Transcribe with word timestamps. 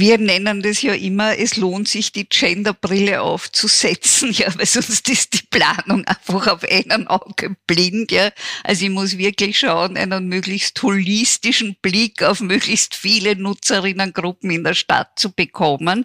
Wir 0.00 0.16
nennen 0.16 0.62
das 0.62 0.80
ja 0.82 0.94
immer, 0.94 1.36
es 1.36 1.56
lohnt 1.56 1.88
sich, 1.88 2.12
die 2.12 2.28
Genderbrille 2.28 3.20
aufzusetzen, 3.20 4.30
ja, 4.32 4.46
weil 4.56 4.64
sonst 4.64 5.08
ist 5.08 5.34
die 5.34 5.42
Planung 5.50 6.04
einfach 6.04 6.46
auf 6.46 6.62
einen 6.62 7.08
Auge 7.08 7.56
blind, 7.66 8.12
ja. 8.12 8.30
Also 8.62 8.84
ich 8.84 8.92
muss 8.92 9.18
wirklich 9.18 9.58
schauen, 9.58 9.96
einen 9.96 10.28
möglichst 10.28 10.80
holistischen 10.84 11.76
Blick 11.82 12.22
auf 12.22 12.38
möglichst 12.38 12.94
viele 12.94 13.34
Nutzerinnengruppen 13.34 14.52
in 14.52 14.62
der 14.62 14.74
Stadt 14.74 15.18
zu 15.18 15.32
bekommen. 15.32 16.04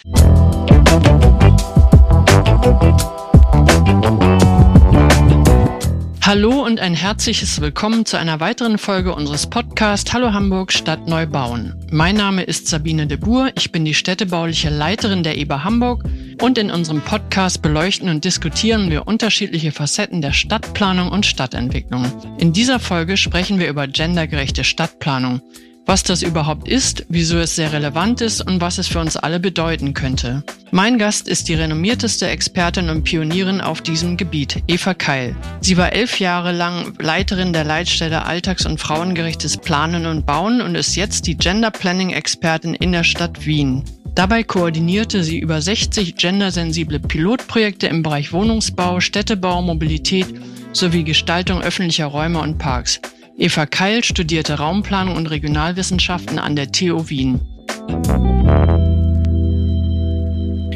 Hallo 6.25 6.63
und 6.63 6.79
ein 6.79 6.93
herzliches 6.93 7.59
Willkommen 7.59 8.05
zu 8.05 8.17
einer 8.17 8.39
weiteren 8.39 8.77
Folge 8.77 9.13
unseres 9.13 9.45
Podcasts 9.49 10.13
Hallo 10.13 10.31
Hamburg 10.31 10.71
Stadt 10.71 11.05
neu 11.05 11.25
bauen. 11.25 11.75
Mein 11.91 12.15
Name 12.15 12.43
ist 12.43 12.67
Sabine 12.67 13.07
de 13.07 13.17
Boer, 13.17 13.51
ich 13.57 13.73
bin 13.73 13.83
die 13.83 13.93
städtebauliche 13.93 14.69
Leiterin 14.69 15.23
der 15.23 15.37
EBA 15.37 15.65
Hamburg 15.65 16.05
und 16.41 16.57
in 16.57 16.71
unserem 16.71 17.01
Podcast 17.01 17.61
beleuchten 17.61 18.07
und 18.07 18.23
diskutieren 18.23 18.89
wir 18.89 19.05
unterschiedliche 19.05 19.73
Facetten 19.73 20.21
der 20.21 20.31
Stadtplanung 20.31 21.09
und 21.09 21.25
Stadtentwicklung. 21.25 22.09
In 22.37 22.53
dieser 22.53 22.79
Folge 22.79 23.17
sprechen 23.17 23.59
wir 23.59 23.67
über 23.67 23.89
gendergerechte 23.89 24.63
Stadtplanung 24.63 25.41
was 25.85 26.03
das 26.03 26.21
überhaupt 26.21 26.67
ist, 26.67 27.05
wieso 27.09 27.37
es 27.37 27.55
sehr 27.55 27.73
relevant 27.73 28.21
ist 28.21 28.41
und 28.41 28.61
was 28.61 28.77
es 28.77 28.87
für 28.87 28.99
uns 28.99 29.17
alle 29.17 29.39
bedeuten 29.39 29.93
könnte. 29.93 30.43
Mein 30.71 30.97
Gast 30.97 31.27
ist 31.27 31.49
die 31.49 31.53
renommierteste 31.53 32.27
Expertin 32.27 32.89
und 32.89 33.03
Pionierin 33.03 33.61
auf 33.61 33.81
diesem 33.81 34.17
Gebiet, 34.17 34.63
Eva 34.67 34.93
Keil. 34.93 35.35
Sie 35.61 35.77
war 35.77 35.93
elf 35.93 36.19
Jahre 36.19 36.51
lang 36.51 36.93
Leiterin 36.99 37.53
der 37.53 37.63
Leitstelle 37.63 38.25
Alltags- 38.25 38.65
und 38.65 38.79
Frauengerechtes 38.79 39.57
Planen 39.57 40.05
und 40.05 40.25
Bauen 40.25 40.61
und 40.61 40.75
ist 40.75 40.95
jetzt 40.95 41.27
die 41.27 41.37
Gender 41.37 41.71
Planning 41.71 42.11
Expertin 42.11 42.73
in 42.73 42.91
der 42.91 43.03
Stadt 43.03 43.45
Wien. 43.45 43.83
Dabei 44.15 44.43
koordinierte 44.43 45.23
sie 45.23 45.39
über 45.39 45.59
60 45.61 46.15
gendersensible 46.15 46.99
Pilotprojekte 46.99 47.87
im 47.87 48.03
Bereich 48.03 48.31
Wohnungsbau, 48.31 48.99
Städtebau, 48.99 49.61
Mobilität 49.63 50.27
sowie 50.71 51.03
Gestaltung 51.03 51.61
öffentlicher 51.61 52.05
Räume 52.05 52.39
und 52.39 52.57
Parks. 52.59 52.99
Eva 53.35 53.65
Keil 53.65 54.03
studierte 54.03 54.59
Raumplanung 54.59 55.15
und 55.15 55.25
Regionalwissenschaften 55.27 56.37
an 56.37 56.55
der 56.55 56.71
TU 56.71 57.09
Wien. 57.09 57.41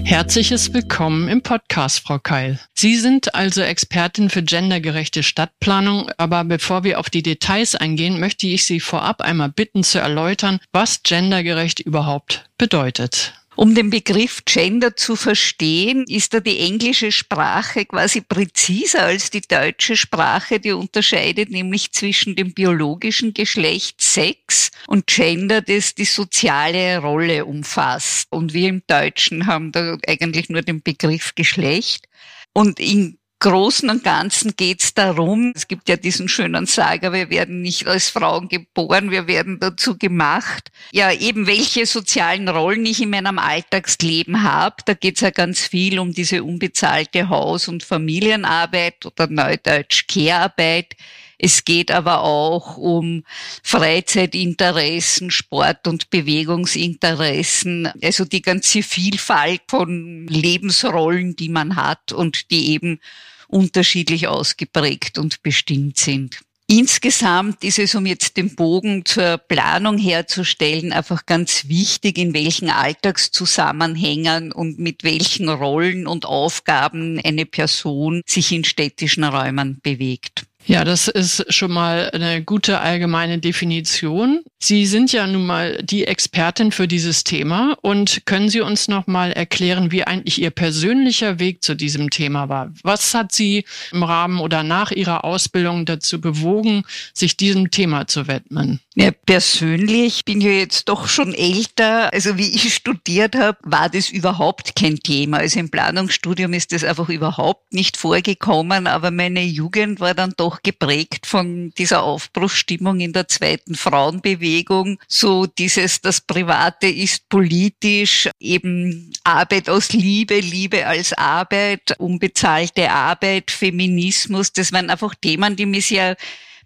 Herzliches 0.03 0.73
Willkommen 0.73 1.28
im 1.28 1.44
Podcast, 1.44 2.00
Frau 2.00 2.17
Keil. 2.17 2.59
Sie 2.73 2.95
sind 2.95 3.35
also 3.35 3.61
Expertin 3.61 4.31
für 4.31 4.41
gendergerechte 4.41 5.22
Stadtplanung, 5.22 6.09
aber 6.17 6.44
bevor 6.45 6.83
wir 6.83 7.00
auf 7.00 7.11
die 7.11 7.22
Details 7.22 7.75
eingehen, 7.75 8.19
möchte 8.19 8.47
ich 8.47 8.66
Sie 8.66 8.80
vorab 8.80 9.22
einmal 9.22 9.50
bitten 9.50 9.83
zu 9.83 10.00
erläutern, 10.00 10.59
was 10.72 11.03
gendergerecht 11.03 11.80
überhaupt 11.80 12.50
bedeutet. 12.58 13.33
Um 13.58 13.73
den 13.73 13.89
Begriff 13.89 14.45
Gender 14.45 14.95
zu 14.95 15.16
verstehen, 15.16 16.05
ist 16.08 16.31
da 16.36 16.39
die 16.39 16.59
englische 16.59 17.11
Sprache 17.11 17.86
quasi 17.86 18.22
präziser 18.22 19.02
als 19.02 19.31
die 19.31 19.41
deutsche 19.41 19.97
Sprache. 19.97 20.59
Die 20.59 20.73
unterscheidet 20.73 21.50
nämlich 21.50 21.91
zwischen 21.91 22.35
dem 22.35 22.53
biologischen 22.53 23.33
Geschlecht 23.33 24.00
Sex 24.00 24.69
und 24.85 25.08
Gender, 25.08 25.63
das 25.63 25.95
die 25.95 26.05
soziale 26.05 27.00
Rolle 27.00 27.45
umfasst. 27.45 28.28
Und 28.30 28.53
wir 28.53 28.69
im 28.69 28.83
Deutschen 28.85 29.47
haben 29.47 29.72
da 29.72 29.97
eigentlich 30.08 30.50
nur 30.50 30.61
den 30.61 30.83
Begriff 30.83 31.33
Geschlecht. 31.33 32.08
Und 32.53 32.80
in 32.80 33.16
Großen 33.39 33.88
und 33.91 34.03
Ganzen 34.03 34.55
geht 34.55 34.81
es 34.81 34.95
darum, 34.95 35.53
es 35.55 35.67
gibt 35.67 35.89
ja 35.89 35.95
diesen 35.95 36.27
schönen 36.27 36.66
Sager, 36.66 37.13
wir 37.13 37.30
werden 37.30 37.61
nicht 37.61 37.85
als 37.85 38.09
Frauen 38.09 38.49
geboren, 38.49 39.11
wir 39.11 39.27
werden 39.27 39.59
dazu 39.59 39.95
gemacht. 39.95 40.71
Ja, 40.91 41.11
eben 41.11 41.45
welche 41.45 41.85
sozialen 41.85 42.49
Rollen 42.49 42.85
ich 42.88 42.99
in 42.99 43.11
meinem 43.11 43.38
Alltagsleben 43.38 44.41
habe. 44.41 44.77
Da 44.85 44.95
geht 44.95 45.16
es 45.16 45.21
ja 45.21 45.29
ganz 45.29 45.59
viel 45.59 45.99
um 45.99 46.13
diese 46.13 46.44
unbezahlte 46.44 47.29
Haus- 47.29 47.67
und 47.67 47.83
Familienarbeit 47.83 49.05
oder 49.05 49.27
Neudeutsch 49.27 50.07
Care-Arbeit. 50.07 50.95
Es 51.40 51.66
geht 51.66 51.92
aber 51.92 52.24
auch 52.24 52.78
um 52.78 53.24
Freizeitinteressen, 53.62 55.30
Sport- 55.30 55.88
und 55.88 56.09
Bewegungsinteressen, 56.09 57.92
also 58.02 58.25
die 58.25 58.42
ganze 58.42 58.81
Vielfalt 58.81 59.62
von 59.68 60.28
Lebensrollen, 60.28 61.36
die 61.36 61.50
man 61.50 61.75
hat 61.75 62.12
und 62.12 62.50
die 62.50 62.72
eben 62.72 63.00
unterschiedlich 63.48 64.28
ausgeprägt 64.28 65.20
und 65.20 65.44
bestimmt 65.44 65.98
sind. 65.98 66.40
Insgesamt 66.70 67.64
ist 67.64 67.80
es, 67.80 67.96
um 67.96 68.06
jetzt 68.06 68.36
den 68.36 68.54
Bogen 68.54 69.06
zur 69.06 69.38
Planung 69.38 69.98
herzustellen, 69.98 70.92
einfach 70.92 71.25
ganz 71.25 71.69
wichtig, 71.69 72.18
in 72.18 72.34
welchen 72.34 72.69
Alltagszusammenhängen 72.69 74.52
und 74.52 74.78
mit 74.78 75.06
welchen 75.06 75.48
Rollen 75.48 76.08
und 76.08 76.25
Aufgaben 76.25 77.22
eine 77.24 77.46
Person 77.46 78.22
sich 78.25 78.52
in 78.52 78.66
städtischen 78.66 79.24
Räumen 79.24 79.80
bewegt. 79.81 80.47
Ja, 80.67 80.83
das 80.83 81.07
ist 81.07 81.45
schon 81.53 81.72
mal 81.72 82.11
eine 82.11 82.44
gute 82.44 82.81
allgemeine 82.81 83.39
Definition. 83.39 84.44
Sie 84.59 84.85
sind 84.85 85.13
ja 85.13 85.25
nun 85.25 85.45
mal 85.45 85.81
die 85.81 86.03
Expertin 86.03 86.73
für 86.73 86.89
dieses 86.89 87.23
Thema 87.23 87.78
und 87.81 88.25
können 88.25 88.50
Sie 88.50 88.59
uns 88.59 88.89
noch 88.89 89.07
mal 89.07 89.31
erklären, 89.31 89.94
wie 89.94 90.03
eigentlich 90.03 90.41
Ihr 90.41 90.51
persönlicher 90.51 91.39
Weg 91.39 91.63
zu 91.63 91.73
diesem 91.73 92.09
Thema 92.09 92.50
war? 92.50 92.73
Was 92.83 93.13
hat 93.13 93.31
Sie 93.31 93.63
im 93.94 94.03
Rahmen 94.03 94.39
oder 94.39 94.63
nach 94.63 94.91
Ihrer 94.91 95.23
Ausbildung 95.23 95.85
dazu 95.85 96.19
bewogen, 96.19 96.83
sich 97.13 97.38
diesem 97.38 97.72
Thema 97.72 98.07
zu 98.07 98.27
widmen? 98.27 98.81
Ja, 99.00 99.12
persönlich 99.12 100.25
bin 100.25 100.41
ja 100.41 100.50
jetzt 100.50 100.90
doch 100.90 101.08
schon 101.08 101.35
älter. 101.35 102.12
Also 102.12 102.35
wie 102.40 102.50
ich 102.50 102.74
studiert 102.74 103.35
habe, 103.35 103.59
war 103.62 103.90
das 103.90 104.09
überhaupt 104.09 104.75
kein 104.75 104.97
Thema. 104.97 105.38
Also 105.38 105.59
im 105.59 105.69
Planungsstudium 105.69 106.52
ist 106.53 106.72
das 106.72 106.84
einfach 106.84 107.07
überhaupt 107.07 107.72
nicht 107.72 107.96
vorgekommen. 107.96 108.88
Aber 108.88 109.12
meine 109.12 109.44
Jugend 109.44 110.00
war 110.00 110.16
dann 110.16 110.34
doch 110.36 110.63
geprägt 110.63 111.28
von 111.28 111.72
dieser 111.78 112.02
Aufbruchsstimmung 112.02 113.00
in 113.00 113.13
der 113.13 113.28
zweiten 113.28 113.75
Frauenbewegung. 113.75 114.97
So 115.07 115.46
dieses, 115.46 116.02
das 116.02 116.22
Private 116.22 116.88
ist 116.88 117.30
politisch, 117.30 118.31
eben 118.40 119.13
Arbeit 119.24 119.69
aus 119.69 119.94
Liebe, 119.94 120.40
Liebe 120.40 120.88
als 120.88 121.13
Arbeit, 121.13 121.94
unbezahlte 122.00 122.90
Arbeit, 122.90 123.52
Feminismus. 123.52 124.53
Das 124.53 124.74
waren 124.74 124.90
einfach 124.90 125.13
Themen, 125.13 125.56
die 125.56 125.68
mich 125.68 125.86
sehr 125.86 126.18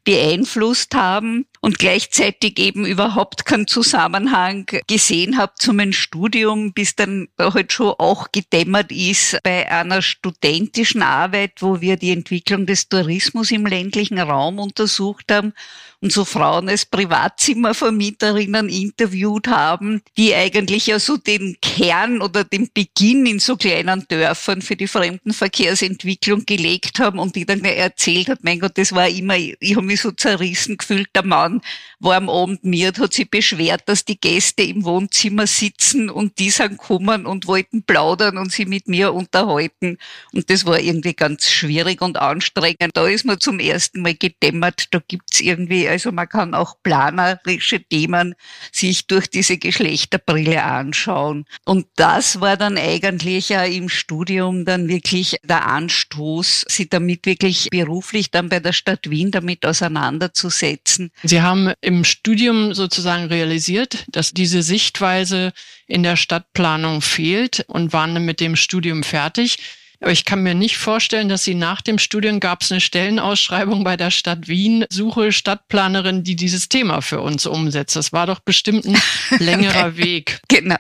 beeinflusst 0.06 0.96
haben 0.96 1.46
und 1.62 1.78
gleichzeitig 1.78 2.58
eben 2.60 2.86
überhaupt 2.86 3.46
keinen 3.46 3.68
Zusammenhang 3.68 4.66
gesehen 4.88 5.38
habe 5.38 5.54
zu 5.58 5.74
meinem 5.74 5.94
Studium, 5.94 6.74
bis 6.74 6.96
dann 6.96 7.28
da 7.38 7.54
halt 7.54 7.72
schon 7.72 7.94
auch 8.00 8.32
gedämmert 8.32 8.92
ist 8.92 9.38
bei 9.44 9.72
einer 9.72 10.02
studentischen 10.02 11.04
Arbeit, 11.04 11.54
wo 11.60 11.80
wir 11.80 11.98
die 11.98 12.12
Entwicklung 12.12 12.66
des 12.66 12.90
Tourismus 12.90 13.52
im 13.52 13.68
ländlichen 13.68 14.20
Raum 14.20 14.58
untersucht 14.60 15.32
haben 15.32 15.54
und 16.02 16.12
so 16.12 16.26
Frauen 16.26 16.68
als 16.68 16.86
Privatzimmervermieterinnen 16.88 18.70
interviewt 18.70 19.48
haben, 19.48 20.02
die 20.18 20.34
eigentlich 20.34 20.88
ja 20.88 20.98
so 21.00 21.18
den 21.18 21.58
Kern 21.62 22.22
oder 22.22 22.44
den 22.44 22.70
Beginn 22.74 23.28
in 23.28 23.38
so 23.38 23.56
kleinen 23.56 24.06
Dörfern 24.08 24.64
für 24.64 24.76
die 24.76 24.88
Fremdenverkehrsentwicklung 24.88 26.46
gelegt 26.48 27.00
haben 27.00 27.20
und 27.20 27.36
die 27.36 27.46
dann 27.46 27.64
erzählt 27.64 28.30
hat, 28.30 28.44
mein 28.44 28.60
Gott, 28.60 28.78
das 28.80 28.94
war 28.94 29.08
immer, 29.08 29.38
ich 29.38 29.76
habe 29.76 29.86
mich 29.86 30.02
so 30.02 30.12
zerrissen 30.12 30.78
gefühlt, 30.78 31.10
der 31.14 31.24
Mann 31.24 31.51
war 32.00 32.16
am 32.16 32.30
Abend 32.30 32.64
mir, 32.64 32.94
hat 32.98 33.14
sich 33.14 33.30
beschwert, 33.30 33.84
dass 33.88 34.06
die 34.06 34.20
Gäste 34.20 34.64
im 34.64 34.84
Wohnzimmer 34.86 35.48
sitzen 35.48 36.10
und 36.10 36.40
die 36.40 36.50
sind 36.50 36.78
gekommen 36.78 37.26
und 37.26 37.48
wollten 37.48 37.84
plaudern 37.84 38.38
und 38.38 38.52
sie 38.52 38.66
mit 38.66 38.88
mir 38.88 39.14
unterhalten 39.14 39.98
und 40.34 40.50
das 40.50 40.66
war 40.66 40.80
irgendwie 40.80 41.14
ganz 41.14 41.50
schwierig 41.50 42.02
und 42.02 42.18
anstrengend. 42.18 42.92
Da 42.94 43.08
ist 43.08 43.26
mir 43.26 43.40
zum 43.40 43.60
ersten 43.60 44.02
Mal 44.02 44.16
gedämmert, 44.16 44.86
da 44.92 45.00
gibt's 45.06 45.42
irgendwie 45.42 45.88
also 45.88 46.12
man 46.12 46.30
kann 46.30 46.54
auch 46.54 46.76
planerische 46.84 47.82
Themen 47.82 48.36
sich 48.72 49.08
durch 49.08 49.28
diese 49.30 49.58
Geschlechterbrille 49.58 50.64
anschauen. 50.64 51.46
Und 51.66 51.88
das 51.96 52.42
war 52.42 52.58
dann 52.58 52.78
eigentlich 52.78 53.50
ja 53.50 53.64
im 53.64 53.90
Studium 53.90 54.66
dann 54.66 54.88
wirklich 54.88 55.38
der 55.44 55.68
Anstoß, 55.68 56.66
sich 56.68 56.90
damit 56.90 57.26
wirklich 57.26 57.70
beruflich 57.70 58.32
dann 58.32 58.50
bei 58.50 58.60
der 58.60 58.74
Stadt 58.74 59.10
Wien 59.10 59.32
damit 59.32 59.66
auseinanderzusetzen. 59.66 61.12
Sie 61.24 61.41
haben 61.42 61.74
im 61.82 62.04
Studium 62.04 62.74
sozusagen 62.74 63.26
realisiert, 63.26 64.06
dass 64.10 64.32
diese 64.32 64.64
Sichtweise 64.64 65.54
in 65.88 66.04
der 66.04 66.16
Stadtplanung 66.16 67.02
fehlt 67.02 67.66
und 67.68 67.94
waren 67.94 68.14
dann 68.14 68.26
mit 68.26 68.40
dem 68.40 68.56
Studium 68.56 69.04
fertig. 69.04 69.58
Aber 70.02 70.12
ich 70.12 70.26
kann 70.26 70.42
mir 70.42 70.56
nicht 70.56 70.78
vorstellen, 70.78 71.30
dass 71.30 71.44
Sie 71.44 71.54
nach 71.54 71.80
dem 71.82 72.00
Studium 72.00 72.40
gab 72.40 72.64
es 72.64 72.72
eine 72.72 72.82
Stellenausschreibung 72.82 73.84
bei 73.84 73.98
der 73.98 74.10
Stadt 74.10 74.48
Wien, 74.48 74.84
suche 74.90 75.32
Stadtplanerin, 75.32 76.24
die 76.24 76.36
dieses 76.36 76.70
Thema 76.70 77.02
für 77.02 77.22
uns 77.22 77.46
umsetzt. 77.46 77.96
Das 77.96 78.12
war 78.12 78.26
doch 78.26 78.40
bestimmt 78.40 78.86
ein 78.86 79.00
längerer 79.40 79.98
Weg. 79.98 80.42
Genau. 80.48 80.76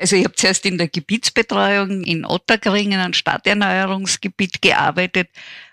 Also 0.00 0.16
ich 0.16 0.24
habe 0.24 0.34
zuerst 0.34 0.66
in 0.66 0.78
der 0.78 0.88
Gebietsbetreuung 0.88 2.02
in 2.02 2.24
Otterkring, 2.24 2.90
in 2.90 2.98
einem 2.98 3.12
Stadterneuerungsgebiet 3.12 4.60
gearbeitet, 4.60 5.28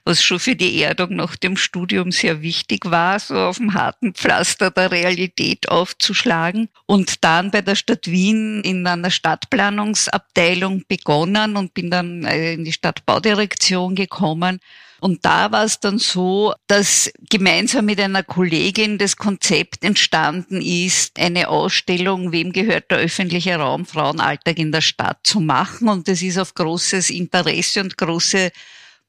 was 0.08 0.24
schon 0.24 0.40
für 0.40 0.56
die 0.56 0.82
Erdung 0.82 1.16
nach 1.16 1.36
dem 1.36 1.58
Studium 1.58 2.12
sehr 2.12 2.42
wichtig 2.42 2.90
war, 2.90 3.20
so 3.20 3.36
auf 3.36 3.58
dem 3.58 3.74
harten 3.74 4.14
Pflaster 4.14 4.72
der 4.72 4.92
Realität 4.92 5.70
aufzuschlagen. 5.70 6.70
Und 6.86 7.24
dann 7.24 7.52
bei 7.52 7.62
der 7.62 7.76
Stadt 7.76 8.08
Wien 8.08 8.62
in 8.62 8.88
einer 8.88 9.12
Stadtplanungsabteilung 9.12 10.84
begonnen 10.88 11.58
und 11.58 11.74
bin 11.74 11.92
dann 11.92 12.24
äh, 12.24 12.54
in 12.54 12.64
die 12.64 12.74
Stadtbaudirektion 12.74 13.96
gekommen 13.96 14.60
und 15.00 15.26
da 15.26 15.52
war 15.52 15.64
es 15.64 15.80
dann 15.80 16.00
so, 16.00 16.54
dass 16.66 17.12
gemeinsam 17.30 17.86
mit 17.86 18.00
einer 18.00 18.24
Kollegin 18.24 18.98
das 18.98 19.16
Konzept 19.16 19.84
entstanden 19.84 20.62
ist, 20.62 21.20
eine 21.20 21.50
Ausstellung, 21.50 22.32
wem 22.32 22.52
gehört 22.52 22.90
der 22.90 23.00
öffentliche 23.00 23.58
Raum 23.58 23.86
Frauenalltag 23.86 24.58
in 24.58 24.72
der 24.72 24.82
Stadt 24.82 25.20
zu 25.24 25.40
machen. 25.40 25.88
Und 25.88 26.08
das 26.08 26.22
ist 26.22 26.40
auf 26.40 26.56
großes 26.56 27.12
Interesse 27.12 27.82
und 27.82 27.98
große 27.98 28.52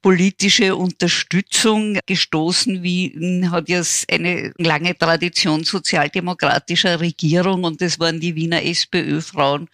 politische 0.01 0.75
Unterstützung 0.75 1.99
gestoßen. 2.05 2.83
Wien 2.83 3.51
hat 3.51 3.69
ja 3.69 3.81
eine 4.09 4.53
lange 4.57 4.97
Tradition 4.97 5.63
sozialdemokratischer 5.63 6.99
Regierung 6.99 7.63
und 7.63 7.81
das 7.81 7.99
waren 7.99 8.19
die 8.19 8.35
Wiener 8.35 8.63
SPÖ-Frauen, 8.63 9.69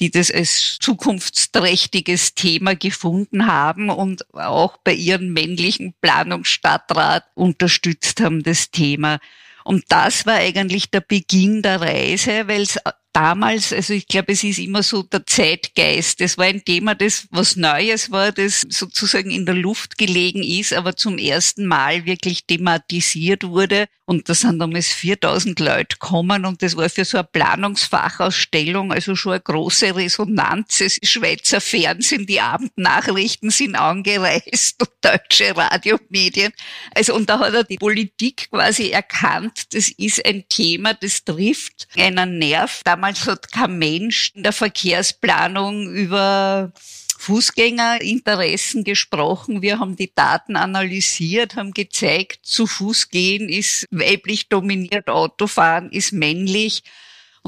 die 0.00 0.10
das 0.10 0.30
als 0.30 0.78
zukunftsträchtiges 0.80 2.34
Thema 2.34 2.74
gefunden 2.74 3.46
haben 3.46 3.90
und 3.90 4.32
auch 4.34 4.76
bei 4.78 4.94
ihrem 4.94 5.32
männlichen 5.32 5.94
Planungsstadtrat 6.00 7.24
unterstützt 7.34 8.20
haben, 8.20 8.42
das 8.42 8.70
Thema. 8.70 9.18
Und 9.64 9.84
das 9.88 10.24
war 10.24 10.36
eigentlich 10.36 10.90
der 10.90 11.00
Beginn 11.00 11.62
der 11.62 11.80
Reise, 11.80 12.48
weil 12.48 12.62
es 12.62 12.78
damals, 13.12 13.72
also 13.72 13.94
ich 13.94 14.06
glaube, 14.06 14.32
es 14.32 14.44
ist 14.44 14.58
immer 14.58 14.82
so 14.82 15.02
der 15.02 15.26
Zeitgeist. 15.26 16.20
Das 16.20 16.38
war 16.38 16.44
ein 16.44 16.64
Thema, 16.64 16.94
das 16.94 17.26
was 17.30 17.56
Neues 17.56 18.10
war, 18.10 18.32
das 18.32 18.60
sozusagen 18.68 19.30
in 19.30 19.46
der 19.46 19.54
Luft 19.54 19.98
gelegen 19.98 20.42
ist, 20.42 20.72
aber 20.72 20.96
zum 20.96 21.18
ersten 21.18 21.66
Mal 21.66 22.04
wirklich 22.06 22.46
thematisiert 22.46 23.44
wurde. 23.44 23.88
Und 24.04 24.28
da 24.28 24.34
sind 24.34 24.58
damals 24.58 24.88
4000 24.88 25.58
Leute 25.60 25.96
gekommen 25.96 26.46
und 26.46 26.62
das 26.62 26.76
war 26.76 26.88
für 26.88 27.04
so 27.04 27.18
eine 27.18 27.28
Planungsfachausstellung 27.30 28.90
also 28.90 29.14
schon 29.16 29.32
eine 29.32 29.40
große 29.40 29.94
Resonanz. 29.94 30.80
Es 30.80 30.96
ist 30.96 31.10
Schweizer 31.10 31.60
Fernsehen, 31.60 32.26
die 32.26 32.40
Abendnachrichten 32.40 33.50
sind 33.50 33.74
angereist 33.74 34.80
und 34.80 34.90
deutsche 35.02 35.54
Radiomedien. 35.54 36.52
Also 36.94 37.14
und 37.14 37.28
da 37.28 37.38
hat 37.38 37.52
er 37.52 37.64
die 37.64 37.76
Politik 37.76 38.48
quasi 38.50 38.90
erkannt, 38.90 39.74
das 39.74 39.88
ist 39.90 40.24
ein 40.24 40.44
Thema, 40.48 40.94
das 40.94 41.24
trifft 41.24 41.88
einen 41.96 42.38
Nerv. 42.38 42.80
Damals 42.84 42.97
Damals 42.98 43.28
hat 43.28 43.52
kein 43.52 43.78
Mensch 43.78 44.32
in 44.34 44.42
der 44.42 44.52
Verkehrsplanung 44.52 45.88
über 45.88 46.72
Fußgängerinteressen 47.16 48.82
gesprochen. 48.82 49.62
Wir 49.62 49.78
haben 49.78 49.94
die 49.94 50.12
Daten 50.12 50.56
analysiert, 50.56 51.54
haben 51.54 51.70
gezeigt, 51.70 52.40
zu 52.42 52.66
Fuß 52.66 53.10
gehen 53.10 53.48
ist 53.48 53.86
weiblich 53.92 54.48
dominiert, 54.48 55.08
Autofahren 55.08 55.92
ist 55.92 56.12
männlich. 56.12 56.82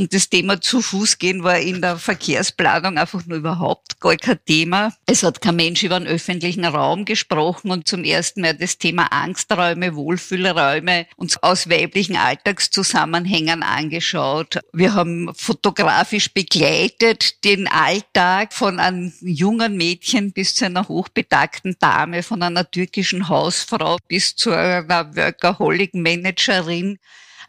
Und 0.00 0.14
das 0.14 0.30
Thema 0.30 0.58
zu 0.62 0.80
Fuß 0.80 1.18
gehen 1.18 1.44
war 1.44 1.58
in 1.58 1.82
der 1.82 1.98
Verkehrsplanung 1.98 2.96
einfach 2.96 3.26
nur 3.26 3.36
überhaupt 3.36 4.00
gar 4.00 4.16
kein 4.16 4.42
Thema. 4.46 4.94
Es 5.04 5.22
hat 5.22 5.42
kein 5.42 5.56
Mensch 5.56 5.82
über 5.82 6.00
den 6.00 6.08
öffentlichen 6.08 6.64
Raum 6.64 7.04
gesprochen 7.04 7.70
und 7.70 7.86
zum 7.86 8.02
ersten 8.02 8.40
Mal 8.40 8.54
das 8.54 8.78
Thema 8.78 9.12
Angsträume, 9.12 9.94
Wohlfühlräume 9.94 11.06
uns 11.16 11.36
aus 11.42 11.68
weiblichen 11.68 12.16
Alltagszusammenhängen 12.16 13.62
angeschaut. 13.62 14.60
Wir 14.72 14.94
haben 14.94 15.30
fotografisch 15.34 16.32
begleitet 16.32 17.44
den 17.44 17.68
Alltag 17.68 18.54
von 18.54 18.80
einem 18.80 19.12
jungen 19.20 19.76
Mädchen 19.76 20.32
bis 20.32 20.54
zu 20.54 20.64
einer 20.64 20.88
hochbetagten 20.88 21.76
Dame, 21.78 22.22
von 22.22 22.42
einer 22.42 22.70
türkischen 22.70 23.28
Hausfrau 23.28 23.98
bis 24.08 24.34
zu 24.34 24.50
einer 24.50 25.14
Workaholic 25.14 25.92
Managerin 25.92 26.98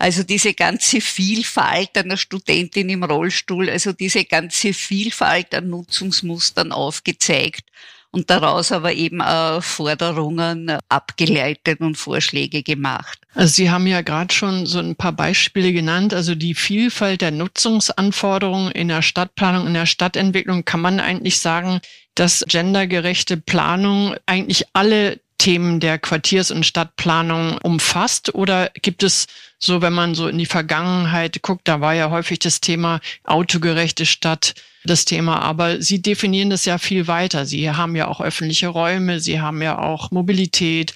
also 0.01 0.24
diese 0.24 0.56
ganze 0.56 1.00
Vielfalt 1.00 1.95
einer 1.95 2.18
Studentin 2.18 2.89
im 2.89 3.03
Rollstuhl, 3.03 3.69
also 3.69 3.94
diese 3.94 4.25
ganze 4.25 4.74
Vielfalt 4.74 5.53
an 5.53 5.69
Nutzungsmustern 5.69 6.71
aufgezeigt 6.71 7.65
und 8.09 8.31
daraus 8.31 8.71
aber 8.71 8.94
eben 8.94 9.21
auch 9.21 9.62
Forderungen 9.62 10.75
abgeleitet 10.89 11.81
und 11.81 12.00
Vorschläge 12.00 12.63
gemacht. 12.63 13.19
Also 13.36 13.53
Sie 13.53 13.69
haben 13.69 13.86
ja 13.86 14.01
gerade 14.01 14.33
schon 14.33 14.65
so 14.65 14.80
ein 14.80 14.95
paar 14.95 15.13
Beispiele 15.13 15.71
genannt. 15.71 16.15
Also 16.15 16.33
die 16.33 16.56
Vielfalt 16.56 17.21
der 17.21 17.31
Nutzungsanforderungen 17.31 18.71
in 18.71 18.88
der 18.88 19.03
Stadtplanung, 19.03 19.68
in 19.68 19.75
der 19.75 19.86
Stadtentwicklung 19.86 20.65
kann 20.65 20.81
man 20.81 21.00
eigentlich 21.00 21.39
sagen, 21.39 21.80
dass 22.15 22.44
gendergerechte 22.48 23.38
Planung 23.38 24.15
eigentlich 24.25 24.65
alle 24.74 25.21
Themen 25.41 25.79
der 25.79 25.97
Quartiers- 25.97 26.51
und 26.51 26.67
Stadtplanung 26.67 27.57
umfasst? 27.63 28.35
Oder 28.35 28.69
gibt 28.83 29.01
es 29.01 29.25
so, 29.57 29.81
wenn 29.81 29.91
man 29.91 30.13
so 30.13 30.27
in 30.27 30.38
die 30.38 30.45
Vergangenheit 30.45 31.41
guckt, 31.41 31.67
da 31.67 31.81
war 31.81 31.95
ja 31.95 32.11
häufig 32.11 32.38
das 32.38 32.61
Thema 32.61 32.99
autogerechte 33.23 34.05
Stadt 34.05 34.53
das 34.83 35.05
Thema, 35.05 35.39
aber 35.39 35.81
Sie 35.81 36.01
definieren 36.01 36.51
das 36.51 36.65
ja 36.65 36.77
viel 36.77 37.07
weiter. 37.07 37.47
Sie 37.47 37.71
haben 37.71 37.95
ja 37.95 38.07
auch 38.07 38.21
öffentliche 38.21 38.67
Räume, 38.67 39.19
Sie 39.19 39.39
haben 39.39 39.63
ja 39.63 39.79
auch 39.79 40.11
Mobilität, 40.11 40.93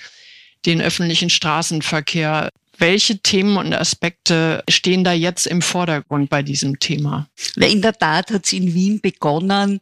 den 0.65 0.79
öffentlichen 0.79 1.31
Straßenverkehr. 1.31 2.49
Welche 2.77 3.19
Themen 3.19 3.57
und 3.57 3.73
Aspekte 3.73 4.63
stehen 4.69 5.03
da 5.03 5.13
jetzt 5.13 5.47
im 5.47 5.61
Vordergrund 5.61 6.29
bei 6.29 6.43
diesem 6.43 6.79
Thema? 6.79 7.27
In 7.55 7.81
der 7.81 7.93
Tat 7.93 8.31
hat 8.31 8.45
es 8.45 8.53
in 8.53 8.73
Wien 8.73 8.99
begonnen 8.99 9.79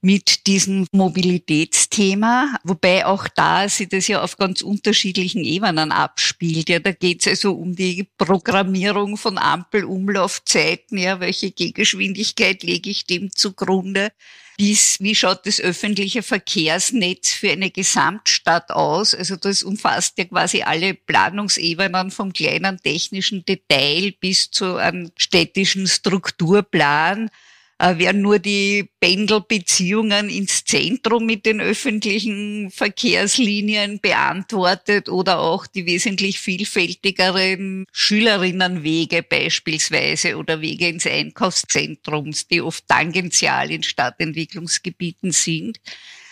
mit 0.00 0.46
diesem 0.46 0.86
Mobilitätsthema, 0.92 2.56
wobei 2.62 3.04
auch 3.04 3.26
da 3.28 3.68
sich 3.68 3.88
das 3.88 4.06
ja 4.06 4.22
auf 4.22 4.36
ganz 4.36 4.62
unterschiedlichen 4.62 5.44
Ebenen 5.44 5.90
abspielt. 5.90 6.68
Ja, 6.68 6.78
da 6.78 6.92
geht 6.92 7.22
es 7.22 7.28
also 7.28 7.52
um 7.52 7.74
die 7.74 8.08
Programmierung 8.16 9.16
von 9.16 9.38
Ampelumlaufzeiten, 9.38 10.98
ja, 10.98 11.18
welche 11.20 11.50
Gehgeschwindigkeit 11.50 12.62
lege 12.62 12.90
ich 12.90 13.06
dem 13.06 13.30
zugrunde 13.32 14.12
wie, 14.58 15.14
schaut 15.14 15.46
das 15.46 15.60
öffentliche 15.60 16.22
Verkehrsnetz 16.22 17.32
für 17.32 17.50
eine 17.50 17.70
Gesamtstadt 17.70 18.70
aus? 18.70 19.14
Also 19.14 19.36
das 19.36 19.62
umfasst 19.62 20.16
ja 20.18 20.24
quasi 20.24 20.62
alle 20.62 20.94
Planungsebenen 20.94 22.10
vom 22.10 22.32
kleinen 22.32 22.78
technischen 22.78 23.44
Detail 23.44 24.14
bis 24.20 24.50
zu 24.50 24.76
einem 24.76 25.10
städtischen 25.16 25.86
Strukturplan 25.86 27.30
äh, 27.78 27.98
werden 27.98 28.22
nur 28.22 28.38
die 28.38 28.88
Pendelbeziehungen 29.00 30.30
ins 30.30 30.64
Zentrum 30.64 31.26
mit 31.26 31.44
den 31.44 31.60
öffentlichen 31.60 32.70
Verkehrslinien 32.70 34.00
beantwortet 34.00 35.08
oder 35.08 35.40
auch 35.40 35.66
die 35.66 35.84
wesentlich 35.84 36.38
vielfältigeren 36.38 37.86
Schülerinnenwege 37.92 39.22
beispielsweise 39.22 40.36
oder 40.36 40.60
Wege 40.60 40.88
ins 40.88 41.06
Einkaufszentrum, 41.06 42.32
die 42.50 42.62
oft 42.62 42.88
tangential 42.88 43.70
in 43.70 43.82
Stadtentwicklungsgebieten 43.82 45.32
sind. 45.32 45.78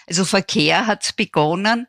Also 0.07 0.25
Verkehr 0.25 0.87
hat 0.87 1.15
begonnen 1.17 1.87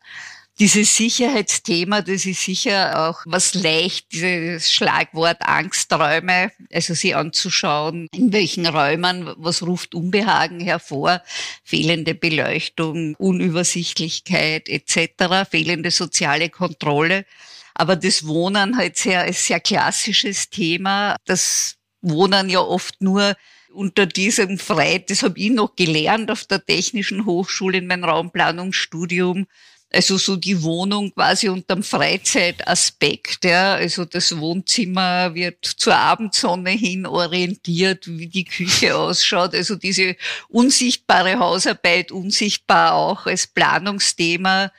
dieses 0.60 0.96
Sicherheitsthema, 0.96 2.02
das 2.02 2.26
ist 2.26 2.44
sicher 2.44 3.10
auch 3.10 3.24
was 3.26 3.54
leicht, 3.54 4.14
dieses 4.14 4.72
Schlagwort 4.72 5.42
Angsträume, 5.42 6.52
also 6.72 6.94
sie 6.94 7.14
anzuschauen, 7.14 8.08
in 8.14 8.32
welchen 8.32 8.66
Räumen, 8.66 9.34
was 9.38 9.64
ruft 9.64 9.94
Unbehagen 9.94 10.62
hervor, 10.62 11.22
fehlende 11.64 12.16
Beleuchtung, 12.16 13.16
Unübersichtlichkeit 13.16 14.70
etc., 14.70 15.50
fehlende 15.50 15.92
soziale 15.92 16.50
Kontrolle. 16.50 17.26
Aber 17.74 17.98
das 17.98 18.26
Wohnen 18.26 18.78
halt 18.78 18.96
sehr, 18.96 19.26
ist 19.26 19.46
sehr 19.46 19.60
klassisches 19.60 20.50
Thema. 20.50 21.18
Das 21.26 21.76
Wohnen 22.02 22.50
ja 22.50 22.62
oft 22.62 23.02
nur 23.02 23.36
unter 23.74 24.06
diesem 24.06 24.58
Frei, 24.58 25.00
das 25.00 25.24
habe 25.24 25.38
ich 25.38 25.52
noch 25.52 25.76
gelernt 25.76 26.32
auf 26.32 26.46
der 26.46 26.66
Technischen 26.66 27.26
Hochschule 27.26 27.80
in 27.80 27.88
meinem 27.88 28.06
Raumplanungsstudium, 28.06 29.48
also 29.96 30.18
so 30.18 30.36
die 30.36 30.62
Wohnung 30.62 31.14
quasi 31.14 31.48
unterm 31.48 31.82
Freizeitaspekt, 31.82 33.46
ja. 33.46 33.76
Also 33.76 34.04
das 34.04 34.38
Wohnzimmer 34.38 35.34
wird 35.34 35.66
zur 35.66 35.96
Abendsonne 35.96 36.72
hin 36.72 37.06
orientiert, 37.06 38.06
wie 38.06 38.28
die 38.28 38.44
Küche 38.44 38.96
ausschaut. 38.96 39.56
Also 39.56 39.76
diese 39.76 40.18
unsichtbare 40.50 41.40
Hausarbeit, 41.40 42.12
unsichtbar 42.12 42.94
auch 42.94 43.26
als 43.26 43.48
Planungsthema, 43.48 44.72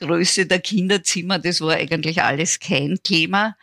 Größe 0.00 0.46
der 0.46 0.60
Kinderzimmer, 0.60 1.38
das 1.38 1.60
war 1.60 1.74
eigentlich 1.74 2.22
alles 2.22 2.58
kein 2.58 2.98
Thema. 3.02 3.56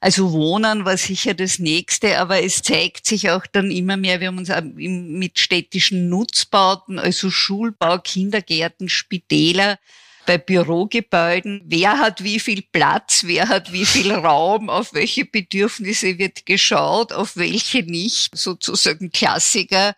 Also 0.00 0.32
Wohnen 0.32 0.84
war 0.84 0.96
sicher 0.96 1.32
das 1.32 1.58
Nächste, 1.58 2.18
aber 2.18 2.42
es 2.42 2.62
zeigt 2.62 3.06
sich 3.06 3.30
auch 3.30 3.46
dann 3.46 3.70
immer 3.70 3.96
mehr, 3.96 4.20
wir 4.20 4.28
haben 4.28 4.38
uns 4.38 4.50
mit 4.74 5.38
städtischen 5.38 6.08
Nutzbauten, 6.08 6.98
also 6.98 7.30
Schulbau, 7.30 7.98
Kindergärten, 7.98 8.88
Spitäler, 8.88 9.78
bei 10.26 10.38
Bürogebäuden, 10.38 11.62
wer 11.64 11.98
hat 11.98 12.22
wie 12.22 12.40
viel 12.40 12.62
Platz, 12.72 13.22
wer 13.24 13.48
hat 13.48 13.72
wie 13.72 13.86
viel 13.86 14.12
Raum, 14.12 14.68
auf 14.68 14.92
welche 14.92 15.24
Bedürfnisse 15.24 16.18
wird 16.18 16.44
geschaut, 16.44 17.12
auf 17.12 17.36
welche 17.36 17.82
nicht, 17.82 18.36
sozusagen 18.36 19.10
Klassiker 19.10 19.94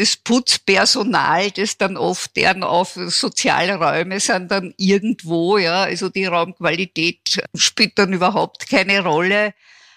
das 0.00 0.16
Putzpersonal, 0.16 1.50
das 1.50 1.76
dann 1.76 1.98
oft 1.98 2.34
deren 2.36 2.62
auf 2.62 2.94
Sozialräume 2.94 4.18
sind 4.18 4.50
dann 4.50 4.72
irgendwo, 4.78 5.58
ja, 5.58 5.82
also 5.82 6.08
die 6.08 6.24
Raumqualität 6.24 7.42
spielt 7.54 7.98
dann 7.98 8.14
überhaupt 8.14 8.68
keine 8.68 9.00
Rolle. 9.00 9.52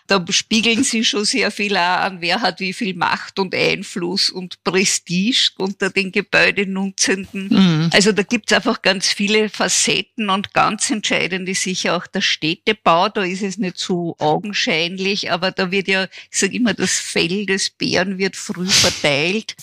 Da 0.08 0.24
spiegeln 0.30 0.84
sie 0.84 1.06
schon 1.06 1.24
sehr 1.24 1.50
viel 1.50 1.78
an, 1.78 2.20
wer 2.20 2.42
hat 2.42 2.60
wie 2.60 2.74
viel 2.74 2.94
Macht 2.94 3.40
und 3.40 3.56
Einfluss 3.56 4.30
und 4.30 4.62
Prestige 4.64 5.52
unter 5.58 5.90
den 5.90 6.12
Gebäudenutzenden. 6.12 7.48
Mhm. 7.50 7.90
Also 7.94 8.12
da 8.12 8.24
gibt's 8.24 8.52
einfach 8.52 8.82
ganz 8.82 9.08
viele 9.08 9.50
Facetten 9.50 10.30
und 10.30 10.54
ganz 10.54 10.90
entscheidend 10.90 11.48
ist 11.48 11.64
sicher 11.64 11.96
auch 11.96 12.08
der 12.08 12.22
Städtebau. 12.22 13.10
Da 13.10 13.24
ist 13.24 13.44
es 13.44 13.58
nicht 13.58 13.78
so 13.78 14.16
augenscheinlich, 14.20 15.32
aber 15.32 15.52
da 15.52 15.72
wird 15.72 15.88
ja, 15.88 16.08
ich 16.32 16.40
sage 16.40 16.58
immer, 16.58 16.74
das 16.74 17.00
Fell 17.00 17.46
des 17.46 17.70
Bären 17.70 18.18
wird 18.18 18.36
früh 18.36 18.68
verteilt. 18.68 19.56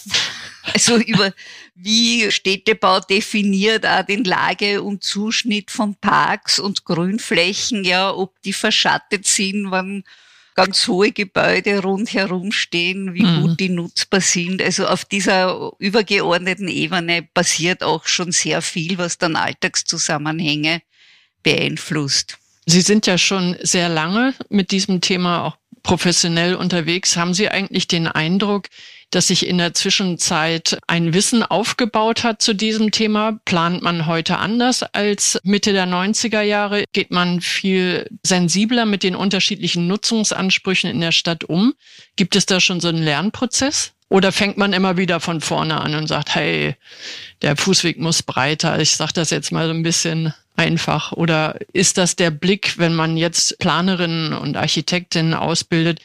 Also 0.75 0.97
über 0.97 1.33
wie 1.75 2.31
Städtebau 2.31 3.01
definiert 3.01 3.87
auch 3.87 4.05
den 4.05 4.25
Lage- 4.25 4.83
und 4.83 5.03
Zuschnitt 5.03 5.71
von 5.71 5.95
Parks 5.95 6.59
und 6.59 6.85
Grünflächen, 6.85 7.85
ja, 7.85 8.13
ob 8.13 8.41
die 8.43 8.53
verschattet 8.53 9.27
sind, 9.27 9.71
wann 9.71 10.05
ganz 10.55 10.87
hohe 10.89 11.13
Gebäude 11.13 11.81
rundherum 11.81 12.53
stehen, 12.53 13.15
wie 13.15 13.23
mhm. 13.23 13.41
gut 13.41 13.61
die 13.61 13.71
nutzbar 13.71 14.21
sind. 14.21 14.61
Also 14.61 14.87
auf 14.87 15.05
dieser 15.07 15.73
übergeordneten 15.79 16.69
Ebene 16.69 17.23
passiert 17.23 17.83
auch 17.83 18.07
schon 18.07 18.33
sehr 18.33 18.61
viel, 18.61 18.99
was 18.99 19.17
dann 19.17 19.37
Alltagszusammenhänge 19.37 20.83
beeinflusst. 21.43 22.37
Sie 22.67 22.83
sind 22.83 23.07
ja 23.07 23.17
schon 23.17 23.57
sehr 23.63 23.89
lange 23.89 24.35
mit 24.51 24.71
diesem 24.71 25.01
Thema 25.01 25.45
auch 25.47 25.57
professionell 25.83 26.55
unterwegs. 26.55 27.17
Haben 27.17 27.33
Sie 27.33 27.49
eigentlich 27.49 27.89
den 27.89 28.07
Eindruck, 28.07 28.67
dass 29.11 29.29
sich 29.29 29.47
in 29.47 29.59
der 29.59 29.75
Zwischenzeit 29.75 30.79
ein 30.87 31.13
Wissen 31.15 31.43
aufgebaut 31.43 32.23
hat 32.23 32.43
zu 32.43 32.55
diesem 32.55 32.91
Thema. 32.91 33.39
Plant 33.45 33.83
man 33.83 34.07
heute 34.07 34.39
anders 34.39 34.83
als 34.83 35.39
Mitte 35.43 35.73
der 35.73 35.87
90er 35.87 36.43
Jahre? 36.43 36.85
Geht 36.93 37.11
man 37.11 37.41
viel 37.41 38.09
sensibler 38.25 38.87
mit 38.87 39.03
den 39.03 39.17
unterschiedlichen 39.17 39.87
Nutzungsansprüchen 39.87 40.91
in 40.91 41.01
der 41.01 41.13
Stadt 41.13 41.45
um? 41.45 41.75
Gibt 42.17 42.37
es 42.37 42.47
da 42.47 42.61
schon 42.61 42.81
so 42.81 42.89
einen 42.89 43.03
Lernprozess? 43.03 43.93
Oder 44.09 44.33
fängt 44.33 44.57
man 44.57 44.73
immer 44.73 44.97
wieder 44.97 45.21
von 45.21 45.41
vorne 45.41 45.81
an 45.81 45.95
und 45.95 46.09
sagt, 46.09 46.35
hey, 46.35 46.75
der 47.43 47.57
Fußweg 47.57 47.99
muss 47.99 48.25
breiter. 48.25 48.81
Ich 48.81 48.97
sage 48.97 49.13
das 49.15 49.31
jetzt 49.31 49.53
mal 49.53 49.69
so 49.69 49.73
ein 49.73 49.85
bisschen 49.85 50.35
einfach. 50.57 51.13
Oder 51.13 51.57
ist 51.73 51.97
das 51.97 52.17
der 52.17 52.31
Blick, 52.31 52.77
wenn 52.77 52.95
man 52.95 53.17
jetzt 53.17 53.59
Planerinnen 53.61 54.33
und 54.33 54.57
Architektinnen 54.57 55.33
ausbildet, 55.33 56.01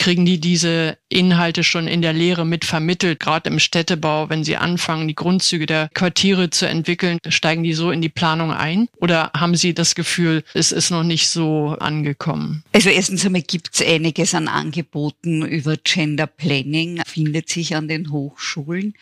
kriegen 0.00 0.24
die 0.24 0.40
diese 0.40 0.96
Inhalte 1.10 1.62
schon 1.62 1.86
in 1.86 2.00
der 2.00 2.14
Lehre 2.14 2.46
mit 2.46 2.64
vermittelt, 2.64 3.20
gerade 3.20 3.50
im 3.50 3.58
Städtebau, 3.58 4.30
wenn 4.30 4.44
sie 4.44 4.56
anfangen, 4.56 5.06
die 5.06 5.14
Grundzüge 5.14 5.66
der 5.66 5.90
Quartiere 5.92 6.48
zu 6.48 6.66
entwickeln, 6.66 7.18
steigen 7.28 7.62
die 7.62 7.74
so 7.74 7.90
in 7.90 8.00
die 8.00 8.08
Planung 8.08 8.50
ein? 8.50 8.88
Oder 8.96 9.30
haben 9.36 9.54
Sie 9.54 9.74
das 9.74 9.94
Gefühl, 9.94 10.42
es 10.54 10.72
ist 10.72 10.90
noch 10.90 11.02
nicht 11.02 11.28
so 11.28 11.76
angekommen? 11.78 12.64
Also 12.72 12.88
erstens 12.88 13.26
einmal 13.26 13.42
gibt 13.42 13.74
es 13.74 13.86
einiges 13.86 14.34
an 14.34 14.48
Angeboten 14.48 15.44
über 15.44 15.76
Gender 15.76 16.26
Planning, 16.26 17.02
findet 17.06 17.50
sich 17.50 17.76
an 17.76 17.86
den 17.86 18.10
Hochschulen. 18.10 18.94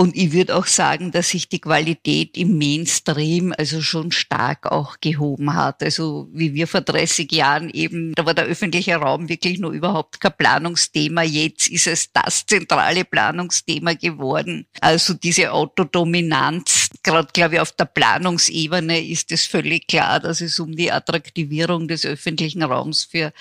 Und 0.00 0.16
ich 0.16 0.32
würde 0.32 0.56
auch 0.56 0.64
sagen, 0.64 1.10
dass 1.10 1.28
sich 1.28 1.50
die 1.50 1.60
Qualität 1.60 2.38
im 2.38 2.56
Mainstream 2.56 3.52
also 3.58 3.82
schon 3.82 4.12
stark 4.12 4.64
auch 4.72 4.96
gehoben 4.98 5.52
hat. 5.52 5.82
Also 5.82 6.26
wie 6.32 6.54
wir 6.54 6.66
vor 6.68 6.80
30 6.80 7.30
Jahren 7.30 7.68
eben, 7.68 8.14
da 8.14 8.24
war 8.24 8.32
der 8.32 8.46
öffentliche 8.46 8.96
Raum 8.96 9.28
wirklich 9.28 9.58
nur 9.58 9.72
überhaupt 9.72 10.18
kein 10.18 10.32
Planungsthema. 10.38 11.20
Jetzt 11.20 11.68
ist 11.68 11.86
es 11.86 12.10
das 12.14 12.46
zentrale 12.46 13.04
Planungsthema 13.04 13.92
geworden. 13.92 14.66
Also 14.80 15.12
diese 15.12 15.52
Autodominanz, 15.52 16.88
gerade 17.02 17.28
glaube 17.34 17.56
ich 17.56 17.60
auf 17.60 17.72
der 17.72 17.84
Planungsebene 17.84 19.06
ist 19.06 19.30
es 19.32 19.44
völlig 19.44 19.86
klar, 19.86 20.18
dass 20.18 20.40
es 20.40 20.58
um 20.58 20.74
die 20.74 20.90
Attraktivierung 20.90 21.88
des 21.88 22.06
öffentlichen 22.06 22.62
Raums 22.62 23.04
für 23.04 23.34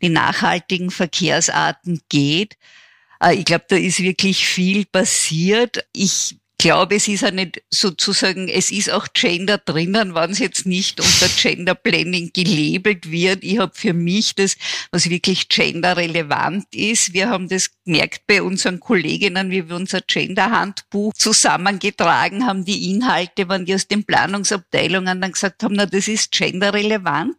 die 0.00 0.08
nachhaltigen 0.08 0.90
Verkehrsarten 0.90 2.00
geht. 2.08 2.56
Äh, 3.22 3.36
ich 3.36 3.44
glaube, 3.44 3.64
da 3.68 3.76
ist 3.76 4.00
wirklich 4.00 4.46
viel 4.46 4.84
passiert. 4.84 5.86
Ich 5.92 6.36
glaube, 6.58 6.96
es 6.96 7.06
ist 7.06 7.20
ja 7.20 7.30
nicht 7.30 7.62
sozusagen, 7.70 8.48
es 8.48 8.70
ist 8.70 8.90
auch 8.90 9.08
Gender 9.12 9.58
drinnen, 9.58 10.14
wenn 10.14 10.30
es 10.30 10.38
jetzt 10.38 10.66
nicht 10.66 11.00
unter 11.00 11.28
Gender 11.28 11.74
Planning 11.74 12.30
gelabelt 12.32 13.10
wird. 13.10 13.44
Ich 13.44 13.58
habe 13.58 13.72
für 13.74 13.92
mich 13.92 14.34
das, 14.34 14.56
was 14.90 15.10
wirklich 15.10 15.48
genderrelevant 15.48 16.66
ist. 16.74 17.12
Wir 17.12 17.28
haben 17.28 17.48
das 17.48 17.70
gemerkt 17.84 18.22
bei 18.26 18.42
unseren 18.42 18.80
Kolleginnen, 18.80 19.50
wie 19.50 19.68
wir 19.68 19.76
unser 19.76 20.00
Gender-Handbuch 20.00 21.12
zusammengetragen 21.14 22.46
haben, 22.46 22.64
die 22.64 22.90
Inhalte, 22.90 23.48
wenn 23.48 23.66
die 23.66 23.74
aus 23.74 23.86
den 23.86 24.04
Planungsabteilungen 24.04 25.20
dann 25.20 25.32
gesagt 25.32 25.62
haben, 25.62 25.74
na, 25.74 25.86
das 25.86 26.08
ist 26.08 26.32
genderrelevant. 26.32 27.36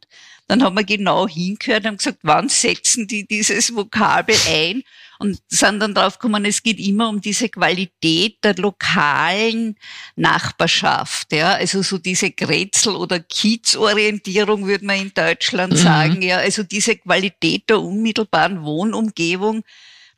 Dann 0.47 0.63
haben 0.63 0.77
wir 0.77 0.85
genau 0.85 1.27
hingehört 1.27 1.85
und 1.85 1.97
gesagt, 1.97 2.19
wann 2.21 2.47
setzen 2.47 3.07
die 3.07 3.27
dieses 3.27 3.75
Vokabel 3.75 4.35
ein? 4.47 4.83
Und 5.19 5.39
sind 5.47 5.79
dann 5.79 5.93
drauf 5.93 6.19
gekommen, 6.19 6.45
es 6.45 6.63
geht 6.63 6.79
immer 6.79 7.09
um 7.09 7.21
diese 7.21 7.49
Qualität 7.49 8.37
der 8.43 8.55
lokalen 8.55 9.75
Nachbarschaft, 10.15 11.33
ja, 11.33 11.53
also 11.53 11.81
so 11.81 11.97
diese 11.97 12.31
Grätzel- 12.31 12.95
oder 12.95 13.19
Kiezorientierung 13.19 14.65
würde 14.65 14.85
man 14.85 15.01
in 15.01 15.11
Deutschland 15.13 15.73
mhm. 15.73 15.77
sagen, 15.77 16.21
ja, 16.21 16.37
also 16.37 16.63
diese 16.63 16.95
Qualität 16.95 17.69
der 17.69 17.81
unmittelbaren 17.81 18.63
Wohnumgebung, 18.63 19.63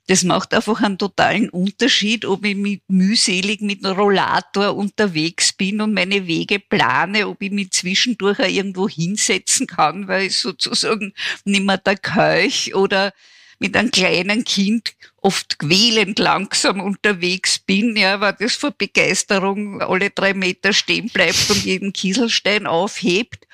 das 0.09 0.23
macht 0.23 0.55
einfach 0.55 0.81
einen 0.81 0.97
totalen 0.97 1.51
Unterschied, 1.51 2.25
ob 2.25 2.43
ich 2.43 2.55
mit 2.55 2.81
mühselig 2.87 3.61
mit 3.61 3.85
einem 3.85 3.95
Rollator 3.95 4.75
unterwegs 4.75 5.53
bin 5.53 5.81
und 5.81 5.93
meine 5.93 6.25
Wege 6.25 6.57
plane, 6.57 7.27
ob 7.27 7.43
ich 7.43 7.51
mich 7.51 7.69
zwischendurch 7.69 8.39
auch 8.39 8.47
irgendwo 8.47 8.89
hinsetzen 8.89 9.67
kann, 9.67 10.07
weil 10.07 10.25
ich 10.25 10.37
sozusagen 10.37 11.13
nicht 11.45 11.63
mehr 11.63 11.77
der 11.77 11.97
Keuch 11.97 12.73
oder 12.73 13.13
mit 13.59 13.75
einem 13.75 13.91
kleinen 13.91 14.43
Kind 14.43 14.93
oft 15.17 15.59
quälend 15.59 16.17
langsam 16.17 16.79
unterwegs 16.79 17.59
bin, 17.59 17.95
ja, 17.95 18.21
weil 18.21 18.35
das 18.39 18.55
vor 18.55 18.71
Begeisterung 18.71 19.81
alle 19.81 20.09
drei 20.09 20.33
Meter 20.33 20.73
stehen 20.73 21.09
bleibt 21.09 21.49
und 21.49 21.65
jeden 21.65 21.93
Kieselstein 21.93 22.65
aufhebt 22.65 23.45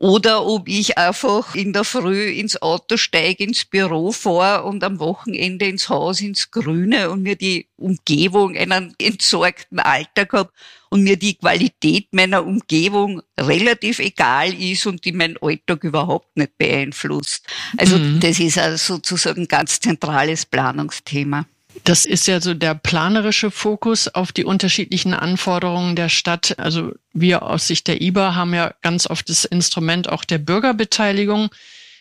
oder 0.00 0.46
ob 0.46 0.66
ich 0.66 0.96
einfach 0.96 1.54
in 1.54 1.74
der 1.74 1.84
Früh 1.84 2.30
ins 2.30 2.60
Auto 2.62 2.96
steige, 2.96 3.44
ins 3.44 3.66
Büro 3.66 4.12
fahre 4.12 4.64
und 4.64 4.82
am 4.82 4.98
Wochenende 4.98 5.66
ins 5.66 5.90
Haus, 5.90 6.22
ins 6.22 6.50
Grüne 6.50 7.10
und 7.10 7.22
mir 7.22 7.36
die 7.36 7.68
Umgebung 7.76 8.56
einen 8.56 8.94
entsorgten 8.98 9.78
Alltag 9.78 10.32
habe 10.32 10.50
und 10.88 11.02
mir 11.02 11.18
die 11.18 11.34
Qualität 11.34 12.08
meiner 12.12 12.46
Umgebung 12.46 13.20
relativ 13.38 13.98
egal 13.98 14.54
ist 14.54 14.86
und 14.86 15.04
die 15.04 15.12
mein 15.12 15.36
Alltag 15.42 15.84
überhaupt 15.84 16.34
nicht 16.34 16.56
beeinflusst. 16.56 17.46
Also 17.76 17.98
mhm. 17.98 18.20
das 18.20 18.40
ist 18.40 18.56
also 18.56 18.94
sozusagen 18.94 19.42
ein 19.42 19.48
ganz 19.48 19.80
zentrales 19.80 20.46
Planungsthema. 20.46 21.44
Das 21.84 22.04
ist 22.04 22.26
ja 22.26 22.40
so 22.40 22.54
der 22.54 22.74
planerische 22.74 23.50
Fokus 23.50 24.08
auf 24.08 24.32
die 24.32 24.44
unterschiedlichen 24.44 25.14
Anforderungen 25.14 25.96
der 25.96 26.08
Stadt. 26.08 26.58
Also 26.58 26.92
wir 27.12 27.42
aus 27.42 27.66
Sicht 27.66 27.88
der 27.88 28.00
IBA 28.00 28.34
haben 28.34 28.54
ja 28.54 28.74
ganz 28.82 29.08
oft 29.08 29.28
das 29.28 29.44
Instrument 29.44 30.08
auch 30.08 30.24
der 30.24 30.38
Bürgerbeteiligung, 30.38 31.50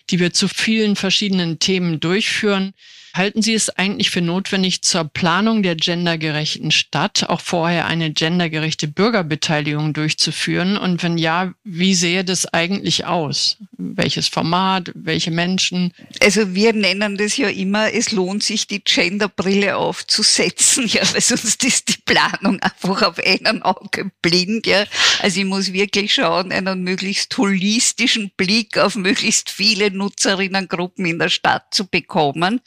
die 0.09 0.19
wir 0.19 0.33
zu 0.33 0.47
vielen 0.47 0.95
verschiedenen 0.95 1.59
Themen 1.59 1.99
durchführen. 1.99 2.73
Halten 3.13 3.41
Sie 3.41 3.55
es 3.55 3.69
eigentlich 3.69 4.11
für 4.11 4.21
notwendig, 4.21 4.83
zur 4.83 5.03
Planung 5.03 5.63
der 5.63 5.75
gendergerechten 5.75 6.71
Stadt 6.71 7.25
auch 7.27 7.41
vorher 7.41 7.87
eine 7.87 8.11
gendergerechte 8.11 8.87
Bürgerbeteiligung 8.87 9.93
durchzuführen? 9.93 10.77
Und 10.77 11.01
wenn 11.01 11.17
ja, 11.17 11.53
wie 11.63 11.95
sähe 11.95 12.23
das 12.23 12.45
eigentlich 12.53 13.05
aus? 13.05 13.57
Welches 13.77 14.27
Format, 14.27 14.91
welche 14.93 15.31
Menschen? 15.31 15.91
Also 16.21 16.53
wir 16.53 16.73
nennen 16.73 17.17
das 17.17 17.35
ja 17.37 17.49
immer, 17.49 17.91
es 17.91 18.11
lohnt 18.11 18.43
sich, 18.43 18.67
die 18.67 18.83
Genderbrille 18.83 19.75
aufzusetzen, 19.75 20.87
ja, 20.87 21.01
weil 21.11 21.21
sonst 21.21 21.63
ist 21.63 21.89
die 21.89 22.01
Planung 22.05 22.59
einfach 22.59 23.01
auf 23.01 23.19
einen 23.19 23.63
Auge 23.63 24.11
blind, 24.21 24.67
ja. 24.67 24.85
Also 25.21 25.39
ich 25.39 25.45
muss 25.45 25.73
wirklich 25.73 26.13
schauen, 26.13 26.51
einen 26.51 26.83
möglichst 26.83 27.35
holistischen 27.37 28.31
Blick 28.37 28.77
auf 28.77 28.95
möglichst 28.95 29.49
viele 29.49 29.89
Nutzerinnengruppen 29.91 31.05
in 31.05 31.17
der 31.17 31.29
Stadt 31.29 31.73
zu 31.73 31.87
bekommen. 31.87 32.61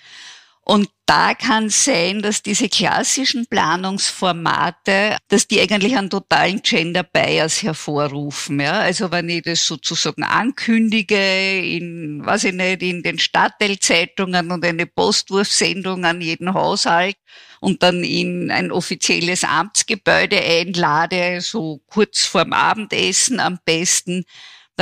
Und 0.72 0.88
da 1.04 1.34
kann 1.34 1.68
sein, 1.68 2.22
dass 2.22 2.40
diese 2.40 2.70
klassischen 2.70 3.44
Planungsformate, 3.44 5.18
dass 5.28 5.46
die 5.46 5.60
eigentlich 5.60 5.98
einen 5.98 6.08
totalen 6.08 6.62
Gender 6.62 7.02
Bias 7.02 7.62
hervorrufen. 7.62 8.58
Ja? 8.58 8.80
Also 8.80 9.10
wenn 9.10 9.28
ich 9.28 9.42
das 9.42 9.66
sozusagen 9.66 10.22
ankündige 10.22 11.58
in, 11.58 12.24
weiß 12.24 12.44
ich 12.44 12.54
nicht, 12.54 12.80
in 12.80 13.02
den 13.02 13.18
Stadtteilzeitungen 13.18 14.50
und 14.50 14.64
eine 14.64 14.86
Postwurfsendung 14.86 16.06
an 16.06 16.22
jeden 16.22 16.54
Haushalt 16.54 17.18
und 17.60 17.82
dann 17.82 18.02
in 18.02 18.50
ein 18.50 18.72
offizielles 18.72 19.44
Amtsgebäude 19.44 20.40
einlade, 20.40 21.42
so 21.42 21.82
kurz 21.86 22.24
vorm 22.24 22.54
Abendessen 22.54 23.40
am 23.40 23.58
besten, 23.66 24.24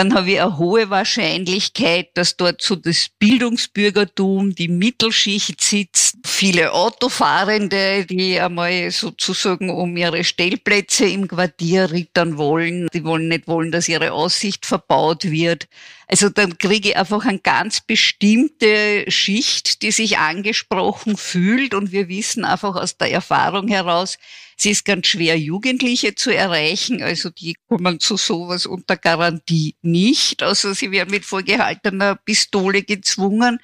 dann 0.00 0.14
habe 0.14 0.30
ich 0.30 0.40
eine 0.40 0.57
hohe 0.57 0.88
Wahrscheinlichkeit, 0.88 2.09
dass 2.14 2.38
dort 2.38 2.62
so 2.62 2.75
das 2.75 3.11
Bildungsbürgertum, 3.19 4.54
die 4.54 4.69
Mittelschicht 4.69 5.61
sitzt, 5.61 6.16
viele 6.25 6.73
Autofahrende, 6.73 8.07
die 8.07 8.40
einmal 8.40 8.90
sozusagen 8.92 9.69
um 9.69 9.95
ihre 9.99 10.25
Stellplätze 10.25 11.04
im 11.04 11.28
Quartier 11.28 11.90
rittern 11.90 12.38
wollen, 12.38 12.88
die 12.95 13.04
wollen 13.04 13.28
nicht 13.28 13.47
wollen, 13.47 13.73
dass 13.73 13.90
ihre 13.90 14.12
Aussicht 14.12 14.64
verbaut 14.64 15.25
wird. 15.25 15.69
Also 16.07 16.30
dann 16.30 16.57
kriege 16.57 16.88
ich 16.88 16.97
einfach 16.97 17.26
eine 17.26 17.38
ganz 17.38 17.83
bestimmte 17.83 19.04
Schicht, 19.11 19.83
die 19.83 19.90
sich 19.90 20.16
angesprochen 20.16 21.19
fühlt 21.19 21.75
und 21.75 21.92
wir 21.92 22.09
wissen 22.09 22.47
einfach 22.47 22.75
aus 22.75 22.97
der 22.97 23.12
Erfahrung 23.12 23.69
heraus, 23.69 24.16
es 24.61 24.67
ist 24.67 24.85
ganz 24.85 25.07
schwer, 25.07 25.38
Jugendliche 25.38 26.14
zu 26.14 26.37
erreichen. 26.37 27.02
Also 27.02 27.31
die 27.31 27.57
kommen 27.67 27.99
zu 27.99 28.19
sowas 28.19 28.67
unter 28.67 28.99
Garantie 28.99 29.75
nicht. 29.81 30.43
Also 30.43 30.75
sie 30.75 30.90
werden 30.90 31.11
mit 31.11 31.25
vorgehaltener 31.25 32.17
Pistole 32.17 32.83
gezwungen. 32.83 33.59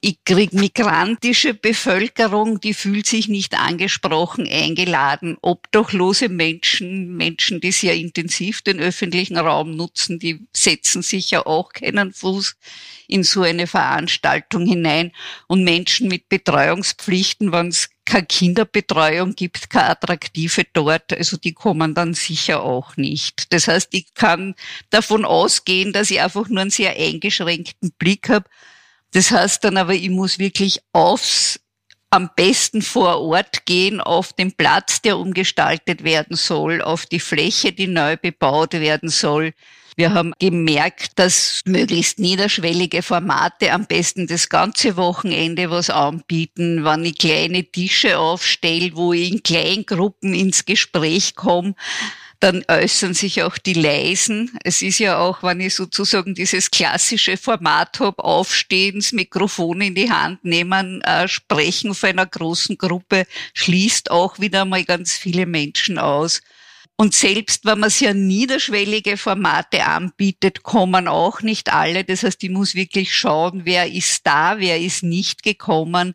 Ich 0.00 0.22
krieg 0.24 0.52
migrantische 0.52 1.54
Bevölkerung, 1.54 2.60
die 2.60 2.74
fühlt 2.74 3.06
sich 3.06 3.28
nicht 3.28 3.58
angesprochen, 3.58 4.48
eingeladen. 4.48 5.36
Obdachlose 5.42 6.28
Menschen, 6.28 7.16
Menschen, 7.16 7.60
die 7.60 7.72
sehr 7.72 7.96
intensiv 7.96 8.62
den 8.62 8.78
öffentlichen 8.78 9.36
Raum 9.36 9.74
nutzen, 9.74 10.20
die 10.20 10.46
setzen 10.52 11.02
sich 11.02 11.32
ja 11.32 11.44
auch 11.44 11.72
keinen 11.72 12.12
Fuß 12.12 12.56
in 13.08 13.24
so 13.24 13.42
eine 13.42 13.66
Veranstaltung 13.66 14.66
hinein. 14.66 15.12
Und 15.48 15.64
Menschen 15.64 16.08
mit 16.08 16.28
Betreuungspflichten, 16.28 17.50
wenn 17.50 17.68
es 17.68 17.90
keine 18.04 18.26
Kinderbetreuung 18.26 19.34
gibt, 19.34 19.68
keine 19.68 19.90
attraktive 19.90 20.64
dort, 20.72 21.12
also 21.12 21.36
die 21.36 21.52
kommen 21.52 21.94
dann 21.94 22.14
sicher 22.14 22.62
auch 22.62 22.96
nicht. 22.96 23.52
Das 23.52 23.68
heißt, 23.68 23.88
ich 23.92 24.14
kann 24.14 24.54
davon 24.90 25.24
ausgehen, 25.24 25.92
dass 25.92 26.10
ich 26.10 26.20
einfach 26.20 26.48
nur 26.48 26.60
einen 26.60 26.70
sehr 26.70 26.96
eingeschränkten 26.96 27.92
Blick 27.98 28.28
habe. 28.28 28.48
Das 29.12 29.30
heißt 29.30 29.64
dann 29.64 29.76
aber, 29.76 29.94
ich 29.94 30.10
muss 30.10 30.38
wirklich 30.38 30.80
aufs 30.92 31.60
am 32.10 32.30
besten 32.34 32.80
vor 32.80 33.20
Ort 33.20 33.66
gehen 33.66 34.00
auf 34.00 34.32
den 34.32 34.52
Platz, 34.52 35.02
der 35.02 35.18
umgestaltet 35.18 36.04
werden 36.04 36.36
soll, 36.36 36.80
auf 36.80 37.04
die 37.04 37.20
Fläche, 37.20 37.72
die 37.72 37.86
neu 37.86 38.16
bebaut 38.16 38.72
werden 38.72 39.10
soll, 39.10 39.52
wir 39.98 40.14
haben 40.14 40.32
gemerkt, 40.38 41.18
dass 41.18 41.60
möglichst 41.64 42.20
niederschwellige 42.20 43.02
Formate 43.02 43.72
am 43.72 43.84
besten 43.86 44.28
das 44.28 44.48
ganze 44.48 44.96
Wochenende 44.96 45.72
was 45.72 45.90
anbieten, 45.90 46.84
wenn 46.84 47.04
ich 47.04 47.18
kleine 47.18 47.64
Tische 47.64 48.16
aufstelle, 48.16 48.92
wo 48.94 49.12
ich 49.12 49.32
in 49.32 49.42
Kleingruppen 49.42 50.34
ins 50.34 50.64
Gespräch 50.64 51.34
komme 51.34 51.74
dann 52.40 52.64
äußern 52.68 53.14
sich 53.14 53.42
auch 53.42 53.58
die 53.58 53.72
Leisen. 53.72 54.56
Es 54.62 54.80
ist 54.82 55.00
ja 55.00 55.18
auch, 55.18 55.42
wenn 55.42 55.60
ich 55.60 55.74
sozusagen 55.74 56.34
dieses 56.34 56.70
klassische 56.70 57.36
Format 57.36 57.98
habe, 57.98 58.22
aufstehen, 58.22 58.96
das 58.96 59.12
Mikrofon 59.12 59.80
in 59.80 59.94
die 59.94 60.10
Hand 60.10 60.44
nehmen, 60.44 61.02
äh, 61.02 61.26
sprechen 61.26 61.94
vor 61.94 62.08
einer 62.08 62.26
großen 62.26 62.78
Gruppe, 62.78 63.26
schließt 63.54 64.10
auch 64.10 64.38
wieder 64.38 64.64
mal 64.64 64.84
ganz 64.84 65.16
viele 65.16 65.46
Menschen 65.46 65.98
aus. 65.98 66.40
Und 66.96 67.14
selbst 67.14 67.64
wenn 67.64 67.80
man 67.80 67.90
sehr 67.90 68.14
niederschwellige 68.14 69.16
Formate 69.16 69.84
anbietet, 69.84 70.62
kommen 70.62 71.06
auch 71.06 71.42
nicht 71.42 71.72
alle. 71.72 72.04
Das 72.04 72.22
heißt, 72.22 72.42
ich 72.42 72.50
muss 72.50 72.74
wirklich 72.74 73.14
schauen, 73.14 73.62
wer 73.64 73.90
ist 73.90 74.26
da, 74.26 74.58
wer 74.58 74.80
ist 74.80 75.02
nicht 75.02 75.42
gekommen 75.42 76.14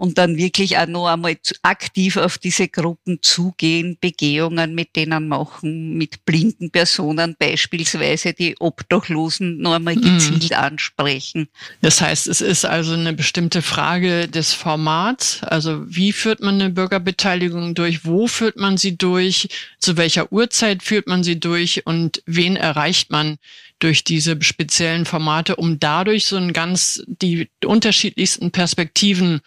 und 0.00 0.16
dann 0.16 0.38
wirklich 0.38 0.78
auch 0.78 0.86
noch 0.86 1.08
einmal 1.08 1.36
aktiv 1.60 2.16
auf 2.16 2.38
diese 2.38 2.68
Gruppen 2.68 3.18
zugehen, 3.20 3.98
Begehungen 4.00 4.74
mit 4.74 4.96
denen 4.96 5.28
machen, 5.28 5.98
mit 5.98 6.24
blinden 6.24 6.70
Personen 6.70 7.36
beispielsweise 7.38 8.32
die 8.32 8.56
Obdachlosen 8.58 9.58
noch 9.58 9.74
einmal 9.74 9.96
mhm. 9.96 10.00
gezielt 10.00 10.52
mm. 10.52 10.54
ansprechen. 10.54 11.48
Das 11.82 12.00
heißt, 12.00 12.28
es 12.28 12.40
ist 12.40 12.64
also 12.64 12.94
eine 12.94 13.12
bestimmte 13.12 13.60
Frage 13.60 14.26
des 14.26 14.54
Formats. 14.54 15.42
Also 15.42 15.82
wie 15.86 16.12
führt 16.12 16.40
man 16.40 16.54
eine 16.54 16.70
Bürgerbeteiligung 16.70 17.74
durch? 17.74 18.06
Wo 18.06 18.26
führt 18.26 18.56
man 18.56 18.78
sie 18.78 18.96
durch? 18.96 19.50
Zu 19.80 19.98
welcher 19.98 20.32
Uhrzeit 20.32 20.82
führt 20.82 21.08
man 21.08 21.22
sie 21.22 21.38
durch? 21.38 21.84
Und 21.84 22.22
wen 22.24 22.56
erreicht 22.56 23.10
man 23.10 23.36
durch 23.80 24.02
diese 24.02 24.40
speziellen 24.40 25.04
Formate, 25.04 25.56
um 25.56 25.78
dadurch 25.78 26.24
so 26.24 26.36
ein 26.36 26.54
ganz 26.54 27.02
die 27.06 27.50
unterschiedlichsten 27.62 28.50
Perspektiven 28.50 29.42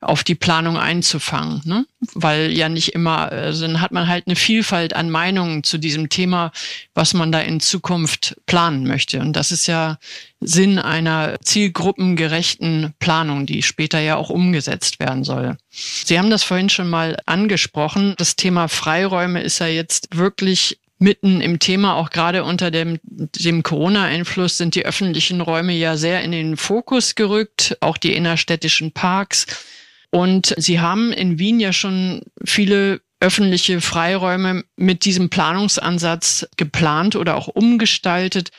auf 0.00 0.22
die 0.22 0.36
Planung 0.36 0.76
einzufangen, 0.76 1.60
ne? 1.64 1.84
weil 2.14 2.52
ja 2.52 2.68
nicht 2.68 2.94
immer, 2.94 3.32
also 3.32 3.66
dann 3.66 3.80
hat 3.80 3.90
man 3.90 4.06
halt 4.06 4.28
eine 4.28 4.36
Vielfalt 4.36 4.94
an 4.94 5.10
Meinungen 5.10 5.64
zu 5.64 5.76
diesem 5.76 6.08
Thema, 6.08 6.52
was 6.94 7.14
man 7.14 7.32
da 7.32 7.40
in 7.40 7.58
Zukunft 7.58 8.36
planen 8.46 8.86
möchte. 8.86 9.18
Und 9.18 9.32
das 9.32 9.50
ist 9.50 9.66
ja 9.66 9.98
Sinn 10.40 10.78
einer 10.78 11.40
zielgruppengerechten 11.42 12.94
Planung, 13.00 13.46
die 13.46 13.62
später 13.62 13.98
ja 13.98 14.14
auch 14.14 14.30
umgesetzt 14.30 15.00
werden 15.00 15.24
soll. 15.24 15.56
Sie 15.70 16.16
haben 16.16 16.30
das 16.30 16.44
vorhin 16.44 16.68
schon 16.68 16.88
mal 16.88 17.16
angesprochen. 17.26 18.14
Das 18.18 18.36
Thema 18.36 18.68
Freiräume 18.68 19.42
ist 19.42 19.58
ja 19.58 19.66
jetzt 19.66 20.16
wirklich 20.16 20.78
mitten 21.00 21.40
im 21.40 21.58
Thema, 21.58 21.94
auch 21.94 22.10
gerade 22.10 22.44
unter 22.44 22.70
dem, 22.70 22.98
dem 23.02 23.62
Corona-Einfluss 23.62 24.58
sind 24.58 24.74
die 24.74 24.84
öffentlichen 24.84 25.40
Räume 25.40 25.72
ja 25.72 25.96
sehr 25.96 26.22
in 26.22 26.32
den 26.32 26.56
Fokus 26.56 27.14
gerückt, 27.14 27.76
auch 27.80 27.96
die 27.96 28.14
innerstädtischen 28.14 28.92
Parks. 28.92 29.46
Und 30.10 30.54
Sie 30.56 30.80
haben 30.80 31.12
in 31.12 31.38
Wien 31.38 31.60
ja 31.60 31.72
schon 31.72 32.22
viele 32.44 33.00
öffentliche 33.20 33.80
Freiräume 33.80 34.64
mit 34.76 35.04
diesem 35.04 35.28
Planungsansatz 35.28 36.46
geplant 36.56 37.16
oder 37.16 37.36
auch 37.36 37.48
umgestaltet. 37.48 38.50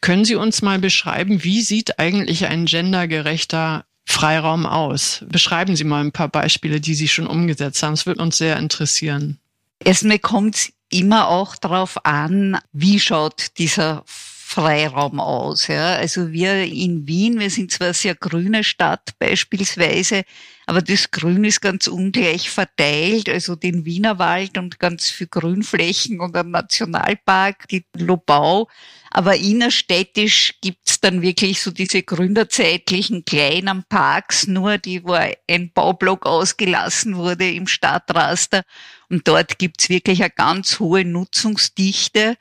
Können 0.00 0.24
Sie 0.24 0.34
uns 0.34 0.62
mal 0.62 0.78
beschreiben, 0.78 1.44
wie 1.44 1.62
sieht 1.62 1.98
eigentlich 1.98 2.46
ein 2.46 2.66
gendergerechter 2.66 3.84
Freiraum 4.04 4.66
aus? 4.66 5.24
Beschreiben 5.28 5.76
Sie 5.76 5.84
mal 5.84 6.02
ein 6.02 6.12
paar 6.12 6.28
Beispiele, 6.28 6.80
die 6.80 6.94
Sie 6.94 7.08
schon 7.08 7.26
umgesetzt 7.26 7.82
haben. 7.82 7.94
Es 7.94 8.06
wird 8.06 8.18
uns 8.18 8.36
sehr 8.38 8.56
interessieren. 8.56 9.38
Erstmal 9.84 10.18
kommt 10.18 10.56
es 10.56 10.72
immer 10.90 11.28
auch 11.28 11.56
darauf 11.56 12.04
an, 12.04 12.58
wie 12.72 12.98
schaut 12.98 13.58
dieser 13.58 14.04
Freiraum 14.48 15.20
aus. 15.20 15.66
Ja. 15.66 15.96
Also 15.96 16.32
wir 16.32 16.64
in 16.64 17.06
Wien, 17.06 17.38
wir 17.38 17.50
sind 17.50 17.70
zwar 17.70 17.92
sehr 17.92 18.14
grüne 18.14 18.64
Stadt 18.64 19.10
beispielsweise, 19.18 20.22
aber 20.64 20.80
das 20.80 21.10
Grün 21.10 21.44
ist 21.44 21.60
ganz 21.60 21.86
ungleich 21.86 22.48
verteilt. 22.48 23.28
Also 23.28 23.56
den 23.56 23.84
Wienerwald 23.84 24.56
und 24.56 24.78
ganz 24.78 25.10
viel 25.10 25.26
Grünflächen 25.26 26.20
und 26.20 26.34
ein 26.34 26.50
Nationalpark, 26.50 27.68
die 27.68 27.84
Lobau. 27.94 28.68
Aber 29.10 29.36
innerstädtisch 29.36 30.54
gibt's 30.62 30.98
dann 30.98 31.20
wirklich 31.20 31.60
so 31.60 31.70
diese 31.70 32.02
gründerzeitlichen 32.02 33.26
kleinen 33.26 33.84
Parks 33.86 34.46
nur, 34.46 34.78
die 34.78 35.04
wo 35.04 35.12
ein 35.12 35.72
Baublock 35.74 36.24
ausgelassen 36.24 37.16
wurde 37.16 37.50
im 37.50 37.66
Stadtraster. 37.66 38.62
Und 39.10 39.28
dort 39.28 39.58
gibt's 39.58 39.90
wirklich 39.90 40.22
eine 40.22 40.30
ganz 40.30 40.80
hohe 40.80 41.04
Nutzungsdichte. 41.04 42.38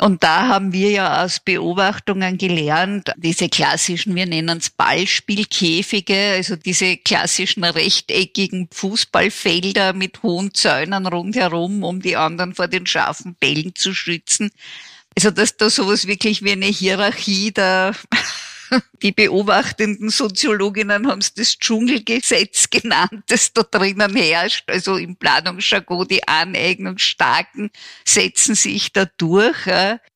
Und 0.00 0.24
da 0.24 0.48
haben 0.48 0.72
wir 0.72 0.90
ja 0.90 1.24
aus 1.24 1.38
Beobachtungen 1.38 2.36
gelernt, 2.36 3.12
diese 3.16 3.48
klassischen, 3.48 4.16
wir 4.16 4.26
nennen 4.26 4.58
es 4.58 4.70
Ballspielkäfige, 4.70 6.32
also 6.34 6.56
diese 6.56 6.96
klassischen 6.96 7.62
rechteckigen 7.62 8.68
Fußballfelder 8.72 9.92
mit 9.92 10.22
hohen 10.24 10.52
Zäunen 10.52 11.06
rundherum, 11.06 11.84
um 11.84 12.02
die 12.02 12.16
anderen 12.16 12.54
vor 12.54 12.66
den 12.66 12.86
scharfen 12.86 13.36
Bällen 13.36 13.76
zu 13.76 13.94
schützen. 13.94 14.50
Also 15.16 15.30
dass 15.30 15.56
da 15.56 15.70
sowas 15.70 16.08
wirklich 16.08 16.42
wie 16.42 16.52
eine 16.52 16.66
Hierarchie 16.66 17.52
der 17.52 17.94
die 19.02 19.12
beobachtenden 19.12 20.10
Soziologinnen 20.10 21.06
haben 21.08 21.20
es 21.20 21.34
das 21.34 21.58
Dschungelgesetz 21.58 22.70
genannt, 22.70 23.24
das 23.28 23.52
da 23.52 23.62
drinnen 23.62 24.14
herrscht. 24.14 24.68
Also 24.70 24.96
im 24.96 25.16
Planungsjargon 25.16 26.08
die 26.08 26.26
Aneignungsstarken 26.26 27.70
setzen 28.04 28.54
sich 28.54 28.92
da 28.92 29.06
durch. 29.16 29.66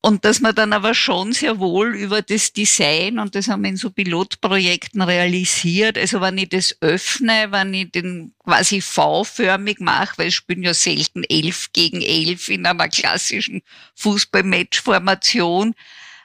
Und 0.01 0.25
dass 0.25 0.39
man 0.39 0.55
dann 0.55 0.73
aber 0.73 0.93
schon 0.93 1.33
sehr 1.33 1.59
wohl 1.59 1.95
über 1.95 2.21
das 2.21 2.53
Design, 2.53 3.19
und 3.19 3.35
das 3.35 3.47
haben 3.47 3.63
wir 3.63 3.69
in 3.69 3.77
so 3.77 3.89
Pilotprojekten 3.89 5.01
realisiert, 5.01 5.97
also 5.97 6.21
wenn 6.21 6.37
ich 6.37 6.49
das 6.49 6.77
öffne, 6.81 7.47
wenn 7.51 7.73
ich 7.73 7.91
den 7.91 8.33
quasi 8.43 8.81
V-förmig 8.81 9.79
mache, 9.79 10.17
weil 10.17 10.27
ich 10.29 10.35
spielen 10.35 10.63
ja 10.63 10.73
selten 10.73 11.23
elf 11.23 11.71
gegen 11.73 12.01
elf 12.01 12.49
in 12.49 12.65
einer 12.65 12.87
klassischen 12.87 13.61
Fußballmatch-Formation, 13.95 15.75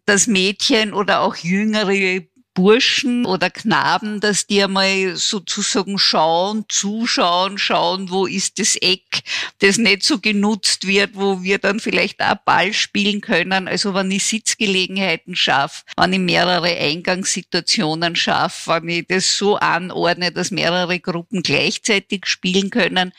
dass 0.07 0.27
Mädchen 0.27 0.93
oder 0.93 1.21
auch 1.21 1.37
jüngere 1.37 2.23
Burschen 2.55 3.27
oder 3.27 3.51
Knaben, 3.51 4.21
dass 4.21 4.47
die 4.47 4.63
einmal 4.63 5.17
sozusagen 5.17 5.99
schauen, 5.99 6.65
zuschauen, 6.69 7.59
schauen, 7.59 8.11
wo 8.11 8.27
ist 8.27 8.61
das 8.61 8.77
Eck, 8.77 9.23
das 9.59 9.77
nicht 9.77 10.05
so 10.05 10.21
genutzt 10.21 10.87
wird, 10.87 11.11
wo 11.15 11.43
wir 11.43 11.59
dann 11.59 11.81
vielleicht 11.81 12.23
auch 12.23 12.37
Ball 12.45 12.73
spielen 12.73 13.21
können. 13.21 13.67
Also 13.67 13.93
wenn 13.93 14.11
ich 14.13 14.25
Sitzgelegenheiten 14.27 15.35
schaffe, 15.35 15.83
wenn 15.97 16.13
ich 16.13 16.21
mehrere 16.21 16.77
Eingangssituationen 16.77 18.15
schaffe, 18.15 18.71
wenn 18.71 18.89
ich 18.89 19.07
das 19.09 19.37
so 19.37 19.57
anordne, 19.57 20.31
dass 20.31 20.53
mehrere 20.53 21.01
Gruppen 21.01 21.43
gleichzeitig 21.43 22.27
spielen 22.27 22.71
können, 22.71 23.13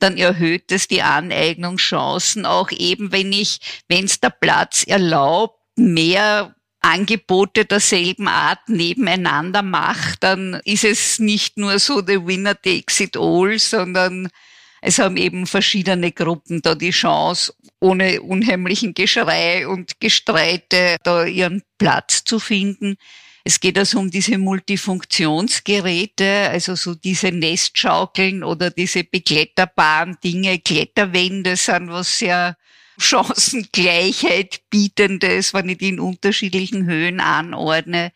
dann 0.00 0.18
erhöht 0.18 0.70
es 0.70 0.88
die 0.88 1.00
Aneignungschancen, 1.00 2.44
auch 2.44 2.70
eben 2.72 3.10
wenn 3.12 3.32
ich, 3.32 3.60
wenn 3.88 4.04
es 4.04 4.20
der 4.20 4.30
Platz 4.30 4.82
erlaubt, 4.82 5.61
mehr 5.76 6.54
Angebote 6.80 7.64
derselben 7.64 8.28
Art 8.28 8.68
nebeneinander 8.68 9.62
macht, 9.62 10.24
dann 10.24 10.60
ist 10.64 10.84
es 10.84 11.18
nicht 11.18 11.56
nur 11.56 11.78
so 11.78 12.02
the 12.04 12.26
winner 12.26 12.60
takes 12.60 13.00
it 13.00 13.16
all, 13.16 13.58
sondern 13.58 14.28
es 14.80 14.98
haben 14.98 15.16
eben 15.16 15.46
verschiedene 15.46 16.10
Gruppen 16.10 16.60
da 16.60 16.74
die 16.74 16.90
Chance, 16.90 17.54
ohne 17.78 18.20
unheimlichen 18.20 18.94
Geschrei 18.94 19.68
und 19.68 20.00
Gestreite 20.00 20.96
da 21.04 21.24
ihren 21.24 21.62
Platz 21.78 22.24
zu 22.24 22.40
finden. 22.40 22.96
Es 23.44 23.60
geht 23.60 23.78
also 23.78 24.00
um 24.00 24.10
diese 24.10 24.38
Multifunktionsgeräte, 24.38 26.48
also 26.50 26.74
so 26.74 26.96
diese 26.96 27.30
Nestschaukeln 27.30 28.42
oder 28.42 28.70
diese 28.70 29.04
bekletterbaren 29.04 30.16
Dinge. 30.22 30.58
Kletterwände 30.58 31.56
sind 31.56 31.88
was 31.88 32.18
sehr 32.18 32.56
Chancengleichheit 32.98 34.60
bietendes, 34.70 35.54
wenn 35.54 35.68
ich 35.68 35.78
die 35.78 35.88
in 35.88 36.00
unterschiedlichen 36.00 36.86
Höhen 36.86 37.20
anordne. 37.20 38.12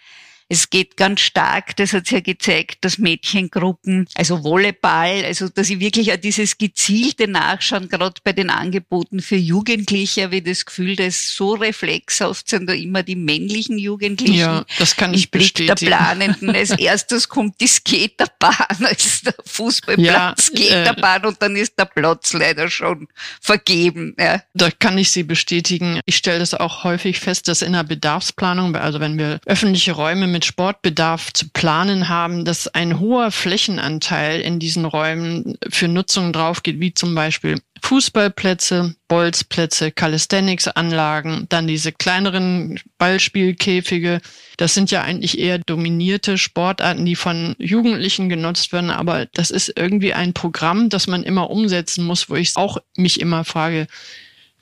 Es 0.49 0.71
geht 0.71 0.97
ganz 0.97 1.21
stark, 1.21 1.75
das 1.77 1.93
hat 1.93 2.11
ja 2.11 2.21
gezeigt, 2.21 2.85
dass 2.85 2.99
Mädchengruppen, 2.99 4.07
also 4.15 4.45
Volleyball, 4.45 5.25
also 5.25 5.49
dass 5.49 5.71
ich 5.71 5.81
wirklich 5.81 6.13
auch 6.13 6.17
dieses 6.17 6.57
gezielte 6.57 7.27
Nachschauen, 7.27 7.89
gerade 7.89 8.21
bei 8.23 8.33
den 8.33 8.51
Angeboten 8.51 9.21
für 9.21 9.37
Jugendliche, 9.37 10.25
habe 10.25 10.37
ich 10.37 10.45
das 10.45 10.65
Gefühl, 10.65 10.95
dass 10.95 11.35
so 11.35 11.55
reflexhaft 11.55 12.49
sind 12.49 12.69
da 12.69 12.75
immer 12.75 13.03
die 13.03 13.17
männlichen 13.17 13.77
Jugendlichen. 13.77 14.35
Ja, 14.35 14.65
das 14.79 14.95
kann 14.95 15.15
ich 15.15 15.33
Blick 15.33 15.55
bestätigen. 15.55 15.77
der 15.77 15.87
Planenden. 15.87 16.51
Als 16.51 16.71
erstes 16.79 17.29
kommt 17.29 17.61
die 17.61 17.67
Skaterbahn, 17.67 18.55
als 18.85 19.23
der 19.23 19.35
Fußballplatz 19.45 20.07
Ja, 20.07 20.31
äh, 20.33 20.41
Skaterbahn 20.41 21.27
und 21.27 21.43
dann 21.43 21.57
ist 21.57 21.77
der 21.77 21.87
Platz 21.87 22.33
leider 22.33 22.71
schon 22.71 23.09
vergeben. 23.41 24.15
Ja. 24.19 24.43
Da 24.55 24.71
kann 24.71 24.97
ich 24.97 25.11
Sie 25.11 25.25
bestätigen. 25.25 26.01
Ich 26.07 26.17
stelle 26.17 26.39
das 26.39 26.55
auch 26.55 26.85
häufig 26.85 27.19
fest, 27.19 27.49
dass 27.49 27.63
in 27.63 27.73
der 27.73 27.83
Bedarfsplanung, 27.83 28.77
also 28.77 29.01
wenn 29.01 29.19
wir 29.19 29.41
öffentliche 29.45 29.93
Räume 29.93 30.36
mit 30.37 30.45
Sportbedarf 30.45 31.33
zu 31.33 31.49
planen 31.49 32.11
haben, 32.11 32.45
dass 32.45 32.69
ein 32.69 33.01
hoher 33.01 33.31
Flächenanteil 33.31 34.43
in 34.43 34.59
diesen 34.59 34.85
Räumen 34.85 35.57
für 35.71 35.89
Nutzungen 35.89 36.35
draufgeht, 36.35 36.79
wie 36.79 36.93
zum 36.93 37.15
Beispiel 37.15 37.59
Fußballplätze, 37.83 38.97
Bolzplätze, 39.09 39.93
Calisthenics-Anlagen, 39.93 41.47
dann 41.49 41.67
diese 41.67 41.91
kleineren 41.91 42.79
Ballspielkäfige. 42.99 44.21
Das 44.59 44.75
sind 44.75 44.91
ja 44.91 45.01
eigentlich 45.05 45.39
eher 45.39 45.57
dominierte 45.57 46.37
Sportarten, 46.37 47.07
die 47.07 47.17
von 47.17 47.57
Jugendlichen 47.59 48.29
genutzt 48.29 48.75
werden, 48.75 48.91
aber 48.91 49.25
das 49.33 49.51
ist 49.51 49.73
irgendwie 49.75 50.13
ein 50.13 50.35
Programm, 50.35 50.91
das 50.91 51.07
man 51.07 51.23
immer 51.23 51.49
umsetzen 51.49 52.05
muss, 52.05 52.29
wo 52.29 52.35
ich 52.35 52.59
auch 52.59 52.77
mich 52.95 53.23
immer 53.23 53.45
frage, 53.45 53.87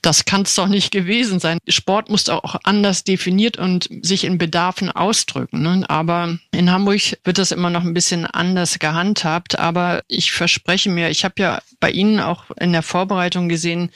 das 0.05 0.25
kann 0.25 0.43
es 0.43 0.55
doch 0.55 0.67
nicht 0.67 0.91
gewesen 0.91 1.39
sein. 1.39 1.57
Sport 1.67 2.09
muss 2.09 2.29
auch 2.29 2.55
anders 2.63 3.03
definiert 3.03 3.57
und 3.57 3.89
sich 4.01 4.23
in 4.23 4.37
Bedarfen 4.37 4.91
ausdrücken. 4.91 5.61
Ne? 5.61 5.83
Aber 5.87 6.37
in 6.51 6.71
Hamburg 6.71 7.17
wird 7.23 7.37
das 7.37 7.51
immer 7.51 7.69
noch 7.69 7.83
ein 7.83 7.93
bisschen 7.93 8.25
anders 8.25 8.77
gehandhabt. 8.79 9.57
Aber 9.57 10.03
ich 10.07 10.31
verspreche 10.31 10.89
mir, 10.89 11.09
ich 11.09 11.25
habe 11.25 11.35
ja 11.39 11.61
bei 11.79 11.89
Ihnen 11.89 12.19
auch 12.19 12.45
in 12.59 12.71
der 12.71 12.83
Vorbereitung 12.83 13.49
gesehen, 13.49 13.89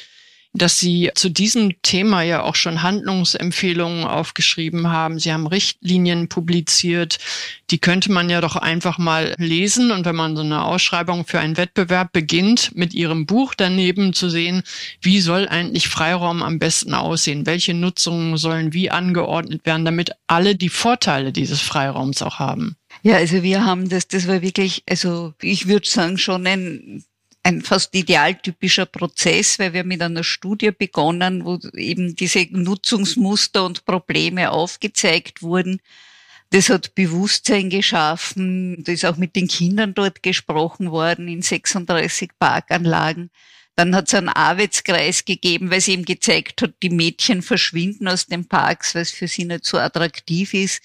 dass 0.53 0.79
Sie 0.79 1.11
zu 1.13 1.29
diesem 1.29 1.79
Thema 1.83 2.23
ja 2.23 2.41
auch 2.41 2.55
schon 2.55 2.81
Handlungsempfehlungen 2.81 4.03
aufgeschrieben 4.03 4.89
haben. 4.89 5.19
Sie 5.19 5.31
haben 5.31 5.45
Richtlinien 5.45 6.27
publiziert. 6.27 7.19
Die 7.69 7.77
könnte 7.77 8.11
man 8.11 8.31
ja 8.31 8.41
doch 8.41 8.55
einfach 8.55 8.97
mal 8.97 9.35
lesen. 9.37 9.91
Und 9.91 10.05
wenn 10.05 10.15
man 10.15 10.35
so 10.35 10.41
eine 10.41 10.63
Ausschreibung 10.65 11.25
für 11.25 11.39
einen 11.39 11.57
Wettbewerb 11.57 12.11
beginnt, 12.11 12.75
mit 12.75 12.95
Ihrem 12.95 13.27
Buch 13.27 13.53
daneben 13.53 14.13
zu 14.13 14.29
sehen, 14.29 14.63
wie 15.01 15.21
soll 15.21 15.47
eigentlich 15.47 15.87
Freiraum 15.87 16.41
am 16.41 16.57
besten 16.57 16.95
aussehen? 16.95 17.45
Welche 17.45 17.75
Nutzungen 17.75 18.37
sollen 18.37 18.73
wie 18.73 18.89
angeordnet 18.89 19.65
werden, 19.67 19.85
damit 19.85 20.11
alle 20.25 20.55
die 20.55 20.69
Vorteile 20.69 21.31
dieses 21.31 21.61
Freiraums 21.61 22.23
auch 22.23 22.39
haben? 22.39 22.75
Ja, 23.03 23.15
also 23.17 23.43
wir 23.43 23.65
haben 23.65 23.87
das, 23.87 24.07
das 24.07 24.27
war 24.27 24.41
wirklich, 24.41 24.83
also 24.89 25.33
ich 25.41 25.67
würde 25.67 25.87
sagen, 25.87 26.17
schon 26.17 26.45
ein 26.47 27.03
ein 27.43 27.61
fast 27.61 27.95
idealtypischer 27.95 28.85
Prozess, 28.85 29.59
weil 29.59 29.73
wir 29.73 29.83
mit 29.83 30.01
einer 30.01 30.23
Studie 30.23 30.71
begonnen, 30.71 31.45
wo 31.45 31.57
eben 31.75 32.15
diese 32.15 32.45
Nutzungsmuster 32.51 33.65
und 33.65 33.85
Probleme 33.85 34.51
aufgezeigt 34.51 35.41
wurden. 35.41 35.81
Das 36.51 36.69
hat 36.69 36.95
Bewusstsein 36.95 37.69
geschaffen. 37.69 38.83
Da 38.83 38.91
ist 38.91 39.05
auch 39.05 39.17
mit 39.17 39.35
den 39.35 39.47
Kindern 39.47 39.93
dort 39.93 40.23
gesprochen 40.23 40.91
worden 40.91 41.27
in 41.27 41.41
36 41.41 42.31
Parkanlagen. 42.39 43.29
Dann 43.75 43.95
hat 43.95 44.07
es 44.07 44.13
einen 44.15 44.29
Arbeitskreis 44.29 45.23
gegeben, 45.23 45.71
weil 45.71 45.77
es 45.77 45.87
eben 45.87 46.03
gezeigt 46.03 46.61
hat, 46.61 46.73
die 46.83 46.89
Mädchen 46.89 47.41
verschwinden 47.41 48.07
aus 48.09 48.25
den 48.25 48.47
Parks, 48.47 48.95
weil 48.95 49.03
es 49.03 49.11
für 49.11 49.27
sie 49.27 49.45
nicht 49.45 49.63
so 49.63 49.77
attraktiv 49.77 50.53
ist 50.53 50.81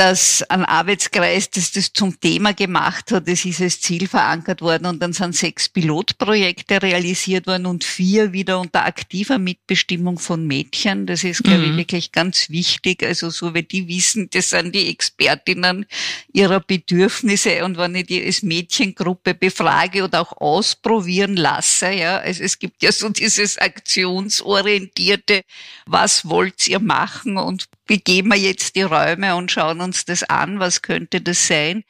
dass 0.00 0.42
ein 0.48 0.64
Arbeitskreis, 0.64 1.50
das 1.50 1.72
das 1.72 1.92
zum 1.92 2.18
Thema 2.18 2.54
gemacht 2.54 3.12
hat, 3.12 3.28
das 3.28 3.44
ist 3.44 3.60
als 3.60 3.82
Ziel 3.82 4.08
verankert 4.08 4.62
worden 4.62 4.86
und 4.86 5.02
dann 5.02 5.12
sind 5.12 5.36
sechs 5.36 5.68
Pilotprojekte 5.68 6.80
realisiert 6.80 7.46
worden 7.46 7.66
und 7.66 7.84
vier 7.84 8.32
wieder 8.32 8.58
unter 8.60 8.86
aktiver 8.86 9.38
Mitbestimmung 9.38 10.18
von 10.18 10.46
Mädchen. 10.46 11.04
Das 11.04 11.22
ist, 11.22 11.44
glaube 11.44 11.66
ich, 11.66 11.72
Mhm. 11.72 11.76
wirklich 11.76 12.12
ganz 12.12 12.48
wichtig. 12.48 13.02
Also 13.02 13.28
so 13.28 13.52
wie 13.52 13.62
die 13.62 13.88
wissen, 13.88 14.30
das 14.30 14.48
sind 14.48 14.74
die 14.74 14.88
Expertinnen 14.88 15.84
ihrer 16.32 16.60
Bedürfnisse 16.60 17.62
und 17.62 17.76
wenn 17.76 17.94
ich 17.94 18.06
die 18.06 18.24
als 18.24 18.42
Mädchengruppe 18.42 19.34
befrage 19.34 20.02
oder 20.02 20.22
auch 20.22 20.32
ausprobieren 20.40 21.36
lasse, 21.36 21.90
ja, 21.90 22.16
also 22.16 22.42
es 22.42 22.58
gibt 22.58 22.82
ja 22.82 22.90
so 22.90 23.10
dieses 23.10 23.58
aktionsorientierte, 23.58 25.42
was 25.84 26.26
wollt 26.26 26.66
ihr 26.68 26.80
machen 26.80 27.36
und 27.36 27.66
begeben 27.86 28.28
wir 28.28 28.36
jetzt 28.38 28.76
die 28.76 28.82
Räume 28.82 29.34
und 29.34 29.50
schauen 29.50 29.80
uns 29.80 29.89
das 30.04 30.22
an, 30.24 30.58
was 30.60 30.82
könnte 30.82 31.20
das 31.20 31.46
sein? 31.46 31.84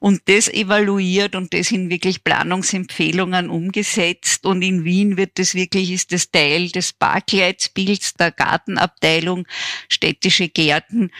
Und 0.00 0.22
das 0.24 0.48
evaluiert 0.48 1.36
und 1.36 1.54
das 1.54 1.70
in 1.70 1.88
wirklich 1.88 2.24
Planungsempfehlungen 2.24 3.48
umgesetzt. 3.48 4.44
Und 4.44 4.62
in 4.62 4.82
Wien 4.84 5.16
wird 5.16 5.38
das 5.38 5.54
wirklich, 5.54 5.92
ist 5.92 6.10
das 6.10 6.28
Teil 6.32 6.70
des 6.70 6.92
Parkleitsbilds 6.92 8.14
der 8.14 8.32
Gartenabteilung, 8.32 9.46
städtische 9.88 10.48
Gärten. 10.48 11.12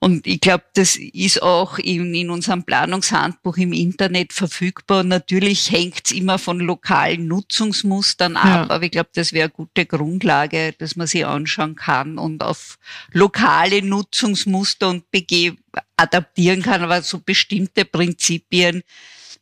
Und 0.00 0.26
ich 0.26 0.40
glaube, 0.40 0.64
das 0.74 0.96
ist 0.96 1.42
auch 1.42 1.78
in, 1.78 2.12
in 2.14 2.28
unserem 2.28 2.64
Planungshandbuch 2.64 3.56
im 3.56 3.72
Internet 3.72 4.32
verfügbar. 4.34 5.02
Natürlich 5.04 5.70
hängt 5.70 6.02
es 6.04 6.10
immer 6.12 6.38
von 6.38 6.58
lokalen 6.60 7.26
Nutzungsmustern 7.28 8.36
ab, 8.36 8.68
Ja. 8.68 8.74
aber 8.74 8.82
ich 8.84 8.90
glaube, 8.90 9.10
das 9.14 9.32
wäre 9.32 9.44
eine 9.44 9.52
gute 9.52 9.86
Grundlage, 9.86 10.74
dass 10.76 10.96
man 10.96 11.06
sich 11.06 11.24
anschauen 11.24 11.76
kann 11.76 12.18
und 12.18 12.42
auf 12.42 12.78
lokale 13.12 13.80
Nutzungsmuster 13.80 14.90
und 14.90 15.10
BG 15.10 15.52
adaptieren 15.96 16.62
kann, 16.62 16.82
aber 16.82 17.02
so 17.02 17.20
bestimmte 17.20 17.84
Prinzipien 17.84 18.82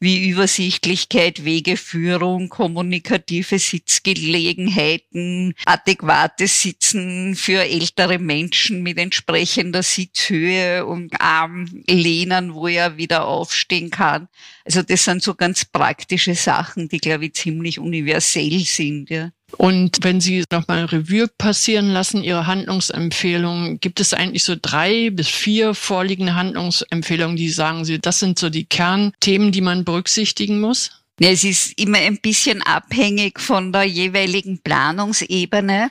wie 0.02 0.28
Übersichtlichkeit, 0.28 1.44
Wegeführung, 1.44 2.48
kommunikative 2.48 3.60
Sitzgelegenheiten, 3.60 5.54
adäquates 5.64 6.60
Sitzen 6.60 7.36
für 7.36 7.62
ältere 7.62 8.18
Menschen 8.18 8.82
mit 8.82 8.98
entsprechender 8.98 9.84
Sitzhöhe 9.84 10.84
und 10.86 11.20
Armlehnen, 11.20 12.52
wo 12.54 12.66
er 12.66 12.96
wieder 12.96 13.28
aufstehen 13.28 13.90
kann. 13.90 14.26
Also 14.64 14.82
das 14.82 15.04
sind 15.04 15.22
so 15.22 15.36
ganz 15.36 15.64
praktische 15.64 16.34
Sachen, 16.34 16.88
die, 16.88 16.98
glaube 16.98 17.26
ich, 17.26 17.34
ziemlich 17.34 17.78
universell 17.78 18.58
sind. 18.64 19.08
Ja. 19.08 19.30
Und 19.58 19.98
wenn 20.02 20.20
Sie 20.20 20.44
nochmal 20.50 20.86
Revue 20.86 21.28
passieren 21.28 21.90
lassen, 21.90 22.22
Ihre 22.22 22.46
Handlungsempfehlungen, 22.46 23.80
gibt 23.80 24.00
es 24.00 24.14
eigentlich 24.14 24.44
so 24.44 24.56
drei 24.60 25.10
bis 25.10 25.28
vier 25.28 25.74
vorliegende 25.74 26.34
Handlungsempfehlungen, 26.34 27.36
die 27.36 27.50
sagen 27.50 27.84
Sie, 27.84 27.98
das 27.98 28.18
sind 28.18 28.38
so 28.38 28.50
die 28.50 28.64
Kernthemen, 28.64 29.52
die 29.52 29.60
man 29.60 29.84
berücksichtigen 29.84 30.60
muss? 30.60 30.90
Ja, 31.20 31.30
es 31.30 31.44
ist 31.44 31.78
immer 31.78 31.98
ein 31.98 32.18
bisschen 32.18 32.62
abhängig 32.62 33.38
von 33.38 33.72
der 33.72 33.84
jeweiligen 33.84 34.58
Planungsebene. 34.58 35.90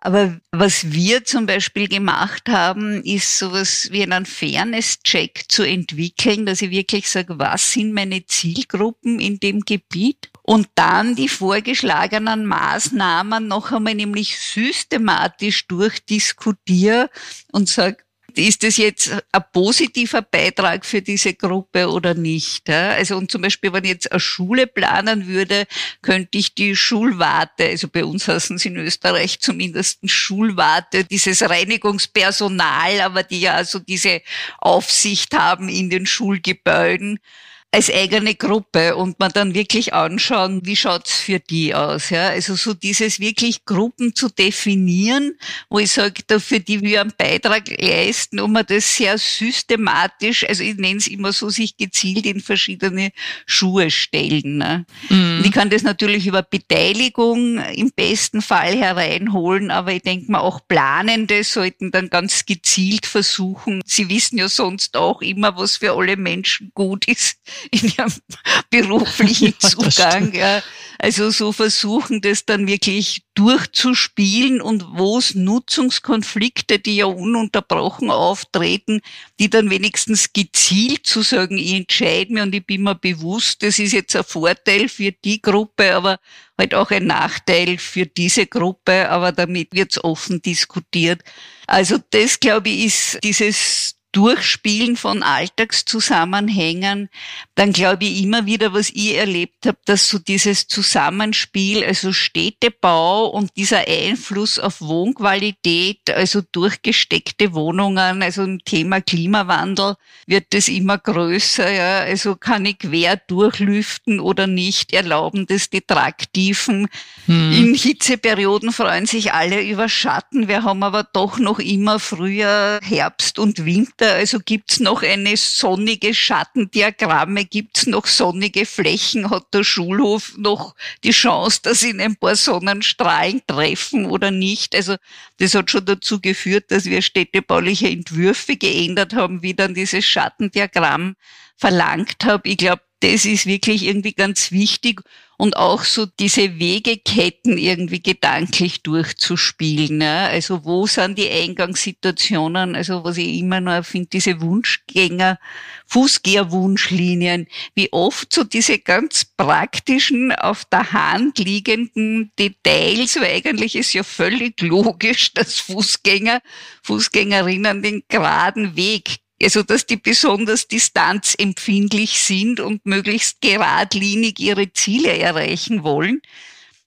Aber 0.00 0.38
was 0.52 0.92
wir 0.92 1.24
zum 1.24 1.46
Beispiel 1.46 1.88
gemacht 1.88 2.48
haben, 2.48 3.02
ist 3.02 3.36
sowas 3.38 3.88
wie 3.90 4.04
einen 4.04 4.26
Fairness-Check 4.26 5.46
zu 5.48 5.64
entwickeln, 5.64 6.46
dass 6.46 6.62
ich 6.62 6.70
wirklich 6.70 7.08
sage, 7.08 7.38
was 7.38 7.72
sind 7.72 7.92
meine 7.92 8.24
Zielgruppen 8.24 9.18
in 9.18 9.40
dem 9.40 9.62
Gebiet? 9.62 10.30
Und 10.48 10.70
dann 10.76 11.14
die 11.14 11.28
vorgeschlagenen 11.28 12.46
Maßnahmen 12.46 13.48
noch 13.48 13.70
einmal 13.70 13.94
nämlich 13.94 14.38
systematisch 14.38 15.66
durchdiskutiere 15.66 17.10
und 17.52 17.68
sage, 17.68 17.98
ist 18.34 18.62
das 18.62 18.78
jetzt 18.78 19.10
ein 19.30 19.42
positiver 19.52 20.22
Beitrag 20.22 20.86
für 20.86 21.02
diese 21.02 21.34
Gruppe 21.34 21.90
oder 21.90 22.14
nicht? 22.14 22.70
Also 22.70 23.18
und 23.18 23.30
zum 23.30 23.42
Beispiel, 23.42 23.74
wenn 23.74 23.84
ich 23.84 23.90
jetzt 23.90 24.10
eine 24.10 24.20
Schule 24.20 24.66
planen 24.66 25.26
würde, 25.26 25.66
könnte 26.00 26.38
ich 26.38 26.54
die 26.54 26.74
Schulwarte, 26.74 27.66
also 27.66 27.88
bei 27.88 28.06
uns 28.06 28.26
heißen 28.26 28.56
sie 28.56 28.68
in 28.68 28.78
Österreich 28.78 29.40
zumindest 29.40 29.98
Schulwarte, 30.08 31.04
dieses 31.04 31.42
Reinigungspersonal, 31.42 33.02
aber 33.02 33.22
die 33.22 33.42
ja 33.42 33.52
also 33.52 33.80
diese 33.80 34.22
Aufsicht 34.56 35.34
haben 35.34 35.68
in 35.68 35.90
den 35.90 36.06
Schulgebäuden, 36.06 37.20
als 37.70 37.90
eigene 37.90 38.34
Gruppe 38.34 38.96
und 38.96 39.20
man 39.20 39.30
dann 39.32 39.52
wirklich 39.54 39.92
anschauen, 39.92 40.62
wie 40.64 40.74
schaut's 40.74 41.20
für 41.20 41.38
die 41.38 41.74
aus. 41.74 42.08
Ja? 42.08 42.28
Also 42.28 42.54
so 42.54 42.72
dieses 42.72 43.20
wirklich 43.20 43.66
Gruppen 43.66 44.14
zu 44.14 44.30
definieren, 44.30 45.34
wo 45.68 45.78
ich 45.78 45.92
sage, 45.92 46.22
für 46.40 46.60
die 46.60 46.80
wir 46.80 47.02
einen 47.02 47.12
Beitrag 47.16 47.68
leisten 47.78 48.40
und 48.40 48.52
man 48.52 48.64
das 48.66 48.96
sehr 48.96 49.18
systematisch, 49.18 50.48
also 50.48 50.62
ich 50.62 50.76
nenne 50.76 50.96
es 50.96 51.08
immer 51.08 51.32
so, 51.34 51.50
sich 51.50 51.76
gezielt 51.76 52.24
in 52.24 52.40
verschiedene 52.40 53.10
Schuhe 53.44 53.90
stellen. 53.90 54.56
Ne? 54.56 54.86
Mhm. 55.10 55.42
ich 55.44 55.52
kann 55.52 55.68
das 55.68 55.82
natürlich 55.82 56.26
über 56.26 56.42
Beteiligung 56.42 57.58
im 57.58 57.92
besten 57.94 58.40
Fall 58.40 58.76
hereinholen, 58.76 59.70
aber 59.70 59.92
ich 59.92 60.02
denke 60.02 60.32
mal 60.32 60.40
auch 60.40 60.60
Planende 60.66 61.44
sollten 61.44 61.90
dann 61.90 62.08
ganz 62.08 62.46
gezielt 62.46 63.04
versuchen. 63.04 63.82
Sie 63.84 64.08
wissen 64.08 64.38
ja 64.38 64.48
sonst 64.48 64.96
auch 64.96 65.20
immer, 65.20 65.58
was 65.58 65.76
für 65.76 65.92
alle 65.92 66.16
Menschen 66.16 66.72
gut 66.74 67.06
ist 67.06 67.36
in 67.70 67.92
ihrem 67.96 68.12
beruflichen 68.70 69.54
ja, 69.60 69.68
Zugang. 69.68 70.32
Ja. 70.34 70.62
Also 71.00 71.30
so 71.30 71.52
versuchen, 71.52 72.20
das 72.20 72.44
dann 72.44 72.66
wirklich 72.66 73.22
durchzuspielen 73.34 74.60
und 74.60 74.84
wo 74.90 75.18
es 75.18 75.36
Nutzungskonflikte, 75.36 76.80
die 76.80 76.96
ja 76.96 77.06
ununterbrochen 77.06 78.10
auftreten, 78.10 79.00
die 79.38 79.48
dann 79.48 79.70
wenigstens 79.70 80.32
gezielt 80.32 81.06
zu 81.06 81.22
sagen, 81.22 81.56
ich 81.56 81.72
entscheide 81.72 82.32
mir 82.32 82.42
und 82.42 82.52
ich 82.52 82.66
bin 82.66 82.82
mir 82.82 82.96
bewusst, 82.96 83.62
das 83.62 83.78
ist 83.78 83.92
jetzt 83.92 84.16
ein 84.16 84.24
Vorteil 84.24 84.88
für 84.88 85.12
die 85.12 85.40
Gruppe, 85.40 85.94
aber 85.94 86.18
halt 86.58 86.74
auch 86.74 86.90
ein 86.90 87.06
Nachteil 87.06 87.78
für 87.78 88.06
diese 88.06 88.46
Gruppe, 88.46 89.08
aber 89.08 89.30
damit 89.30 89.72
wird's 89.72 90.02
offen 90.02 90.42
diskutiert. 90.42 91.22
Also 91.68 91.98
das, 92.10 92.40
glaube 92.40 92.70
ich, 92.70 92.86
ist 92.86 93.18
dieses 93.22 93.97
Durchspielen 94.12 94.96
von 94.96 95.22
Alltagszusammenhängen, 95.22 97.10
dann 97.54 97.72
glaube 97.74 98.06
ich 98.06 98.22
immer 98.22 98.46
wieder, 98.46 98.72
was 98.72 98.88
ich 98.88 99.16
erlebt 99.16 99.66
habe, 99.66 99.76
dass 99.84 100.08
so 100.08 100.18
dieses 100.18 100.66
Zusammenspiel, 100.66 101.84
also 101.84 102.14
Städtebau 102.14 103.26
und 103.26 103.50
dieser 103.58 103.86
Einfluss 103.86 104.58
auf 104.58 104.80
Wohnqualität, 104.80 106.08
also 106.08 106.40
durchgesteckte 106.52 107.52
Wohnungen, 107.52 108.22
also 108.22 108.44
im 108.44 108.64
Thema 108.64 109.02
Klimawandel 109.02 109.96
wird 110.26 110.46
das 110.50 110.68
immer 110.68 110.96
größer, 110.96 111.70
ja, 111.70 111.98
also 111.98 112.34
kann 112.34 112.64
ich 112.64 112.78
quer 112.78 113.16
durchlüften 113.16 114.20
oder 114.20 114.46
nicht, 114.46 114.94
erlauben 114.94 115.46
das 115.46 115.68
die 115.68 115.82
Traktiven. 115.82 116.88
Hm. 117.26 117.52
In 117.52 117.74
Hitzeperioden 117.74 118.72
freuen 118.72 119.04
sich 119.04 119.34
alle 119.34 119.62
über 119.62 119.90
Schatten, 119.90 120.48
wir 120.48 120.64
haben 120.64 120.82
aber 120.82 121.04
doch 121.04 121.38
noch 121.38 121.58
immer 121.58 121.98
Frühjahr, 121.98 122.80
Herbst 122.82 123.38
und 123.38 123.66
Winter 123.66 123.97
also 124.06 124.38
gibt's 124.44 124.80
noch 124.80 125.02
eine 125.02 125.36
sonnige 125.36 126.14
Schattendiagramme, 126.14 127.44
gibt's 127.44 127.86
noch 127.86 128.06
sonnige 128.06 128.66
Flächen, 128.66 129.30
hat 129.30 129.52
der 129.52 129.64
Schulhof 129.64 130.34
noch 130.36 130.74
die 131.04 131.10
Chance, 131.10 131.60
dass 131.62 131.82
ihn 131.82 132.00
ein 132.00 132.16
paar 132.16 132.36
Sonnenstrahlen 132.36 133.42
treffen 133.46 134.06
oder 134.06 134.30
nicht. 134.30 134.74
Also 134.74 134.96
das 135.38 135.54
hat 135.54 135.70
schon 135.70 135.84
dazu 135.84 136.20
geführt, 136.20 136.70
dass 136.70 136.84
wir 136.84 137.02
städtebauliche 137.02 137.88
Entwürfe 137.88 138.56
geändert 138.56 139.14
haben, 139.14 139.42
wie 139.42 139.54
dann 139.54 139.74
dieses 139.74 140.04
Schattendiagramm 140.04 141.16
verlangt 141.56 142.24
habe. 142.24 142.48
Ich 142.48 142.56
glaube, 142.56 142.82
das 143.00 143.24
ist 143.24 143.46
wirklich 143.46 143.84
irgendwie 143.84 144.12
ganz 144.12 144.52
wichtig 144.52 145.02
und 145.40 145.56
auch 145.56 145.84
so 145.84 146.04
diese 146.04 146.58
Wegeketten 146.58 147.58
irgendwie 147.58 148.02
gedanklich 148.02 148.82
durchzuspielen. 148.82 150.00
Ja? 150.00 150.26
Also 150.26 150.64
wo 150.64 150.88
sind 150.88 151.16
die 151.16 151.30
Eingangssituationen? 151.30 152.74
Also 152.74 153.04
was 153.04 153.18
ich 153.18 153.38
immer 153.38 153.60
noch 153.60 153.84
finde, 153.84 154.08
diese 154.12 154.40
Wunschgänger, 154.40 155.38
Fußgängerwunschlinien, 155.86 157.46
wie 157.76 157.92
oft 157.92 158.32
so 158.32 158.42
diese 158.42 158.80
ganz 158.80 159.24
praktischen, 159.24 160.32
auf 160.32 160.64
der 160.64 160.92
Hand 160.92 161.38
liegenden 161.38 162.32
Details, 162.36 163.14
weil 163.20 163.36
eigentlich 163.36 163.76
ist 163.76 163.92
ja 163.92 164.02
völlig 164.02 164.60
logisch, 164.60 165.32
dass 165.34 165.60
Fußgänger, 165.60 166.42
Fußgängerinnen 166.82 167.80
den 167.80 168.02
geraden 168.08 168.74
Weg 168.74 169.20
also 169.42 169.62
dass 169.62 169.86
die 169.86 169.96
besonders 169.96 170.66
distanzempfindlich 170.66 172.20
sind 172.20 172.60
und 172.60 172.84
möglichst 172.86 173.40
geradlinig 173.40 174.40
ihre 174.40 174.72
Ziele 174.72 175.16
erreichen 175.16 175.84
wollen. 175.84 176.20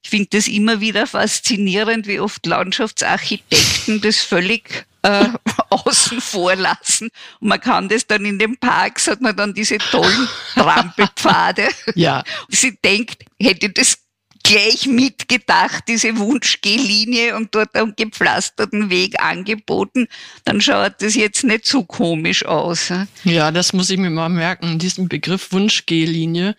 Ich 0.02 0.10
finde 0.10 0.28
das 0.32 0.48
immer 0.48 0.80
wieder 0.80 1.06
faszinierend, 1.06 2.06
wie 2.06 2.20
oft 2.20 2.44
Landschaftsarchitekten 2.44 4.00
das 4.00 4.18
völlig 4.18 4.86
äh, 5.02 5.28
außen 5.70 6.20
vor 6.20 6.56
lassen. 6.56 7.10
Und 7.40 7.48
man 7.48 7.60
kann 7.60 7.88
das 7.88 8.06
dann 8.06 8.24
in 8.24 8.38
den 8.38 8.56
Parks, 8.56 9.06
hat 9.06 9.20
man 9.20 9.36
dann 9.36 9.54
diese 9.54 9.78
tollen 9.78 10.28
Trampelpfade. 10.54 11.68
Ja. 11.94 12.18
Und 12.18 12.26
sie 12.56 12.76
denkt, 12.84 13.24
hätte 13.40 13.70
das 13.70 13.98
gleich 14.42 14.86
mitgedacht, 14.86 15.84
diese 15.88 16.16
Wunschgehlinie 16.18 17.36
und 17.36 17.54
dort 17.54 17.74
einen 17.74 17.94
gepflasterten 17.96 18.90
Weg 18.90 19.20
angeboten, 19.20 20.08
dann 20.44 20.60
schaut 20.60 20.94
das 21.00 21.14
jetzt 21.14 21.44
nicht 21.44 21.66
so 21.66 21.84
komisch 21.84 22.44
aus. 22.44 22.92
Ja, 23.24 23.50
das 23.50 23.72
muss 23.72 23.90
ich 23.90 23.98
mir 23.98 24.10
mal 24.10 24.28
merken, 24.28 24.78
diesen 24.78 25.08
Begriff 25.08 25.52
Wunschgehlinie. 25.52 26.56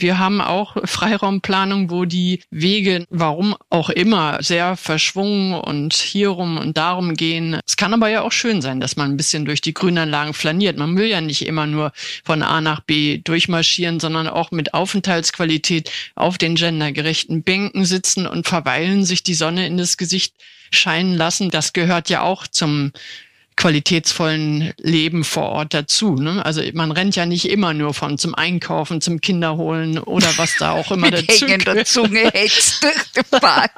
Wir 0.00 0.18
haben 0.18 0.40
auch 0.40 0.76
Freiraumplanung, 0.84 1.90
wo 1.90 2.04
die 2.04 2.42
Wege, 2.50 3.06
warum 3.10 3.56
auch 3.70 3.90
immer, 3.90 4.42
sehr 4.42 4.76
verschwungen 4.76 5.54
und 5.54 5.94
hierum 5.94 6.58
und 6.58 6.76
darum 6.76 7.14
gehen. 7.14 7.60
Es 7.66 7.76
kann 7.76 7.94
aber 7.94 8.08
ja 8.08 8.22
auch 8.22 8.32
schön 8.32 8.60
sein, 8.62 8.80
dass 8.80 8.96
man 8.96 9.10
ein 9.10 9.16
bisschen 9.16 9.44
durch 9.44 9.60
die 9.60 9.74
Grünanlagen 9.74 10.34
flaniert. 10.34 10.76
Man 10.76 10.96
will 10.96 11.06
ja 11.06 11.20
nicht 11.20 11.46
immer 11.46 11.66
nur 11.66 11.92
von 12.24 12.42
A 12.42 12.60
nach 12.60 12.80
B 12.80 13.18
durchmarschieren, 13.18 14.00
sondern 14.00 14.28
auch 14.28 14.50
mit 14.50 14.74
Aufenthaltsqualität 14.74 15.90
auf 16.14 16.38
den 16.38 16.54
gendergerechten 16.54 17.42
Bänken 17.42 17.84
sitzen 17.84 18.26
und 18.26 18.46
verweilen, 18.46 19.04
sich 19.04 19.22
die 19.22 19.34
Sonne 19.34 19.66
in 19.66 19.76
das 19.76 19.96
Gesicht 19.96 20.34
scheinen 20.70 21.14
lassen. 21.14 21.50
Das 21.50 21.72
gehört 21.72 22.08
ja 22.10 22.22
auch 22.22 22.46
zum 22.46 22.92
qualitätsvollen 23.56 24.74
Leben 24.78 25.24
vor 25.24 25.44
Ort 25.44 25.72
dazu. 25.72 26.14
Ne? 26.14 26.44
Also 26.44 26.62
man 26.74 26.92
rennt 26.92 27.16
ja 27.16 27.24
nicht 27.24 27.48
immer 27.48 27.72
nur 27.72 27.94
von 27.94 28.18
zum 28.18 28.34
Einkaufen, 28.34 29.00
zum 29.00 29.20
Kinderholen 29.20 29.98
oder 29.98 30.28
was 30.36 30.56
da 30.58 30.72
auch 30.72 30.92
immer 30.92 31.06
Mit 31.10 31.28
dazu 31.28 31.46
hängender 31.46 31.84
Zunge 31.84 32.30
hetzt 32.32 32.82
durch 32.82 33.12
den 33.12 33.40
Park. 33.40 33.72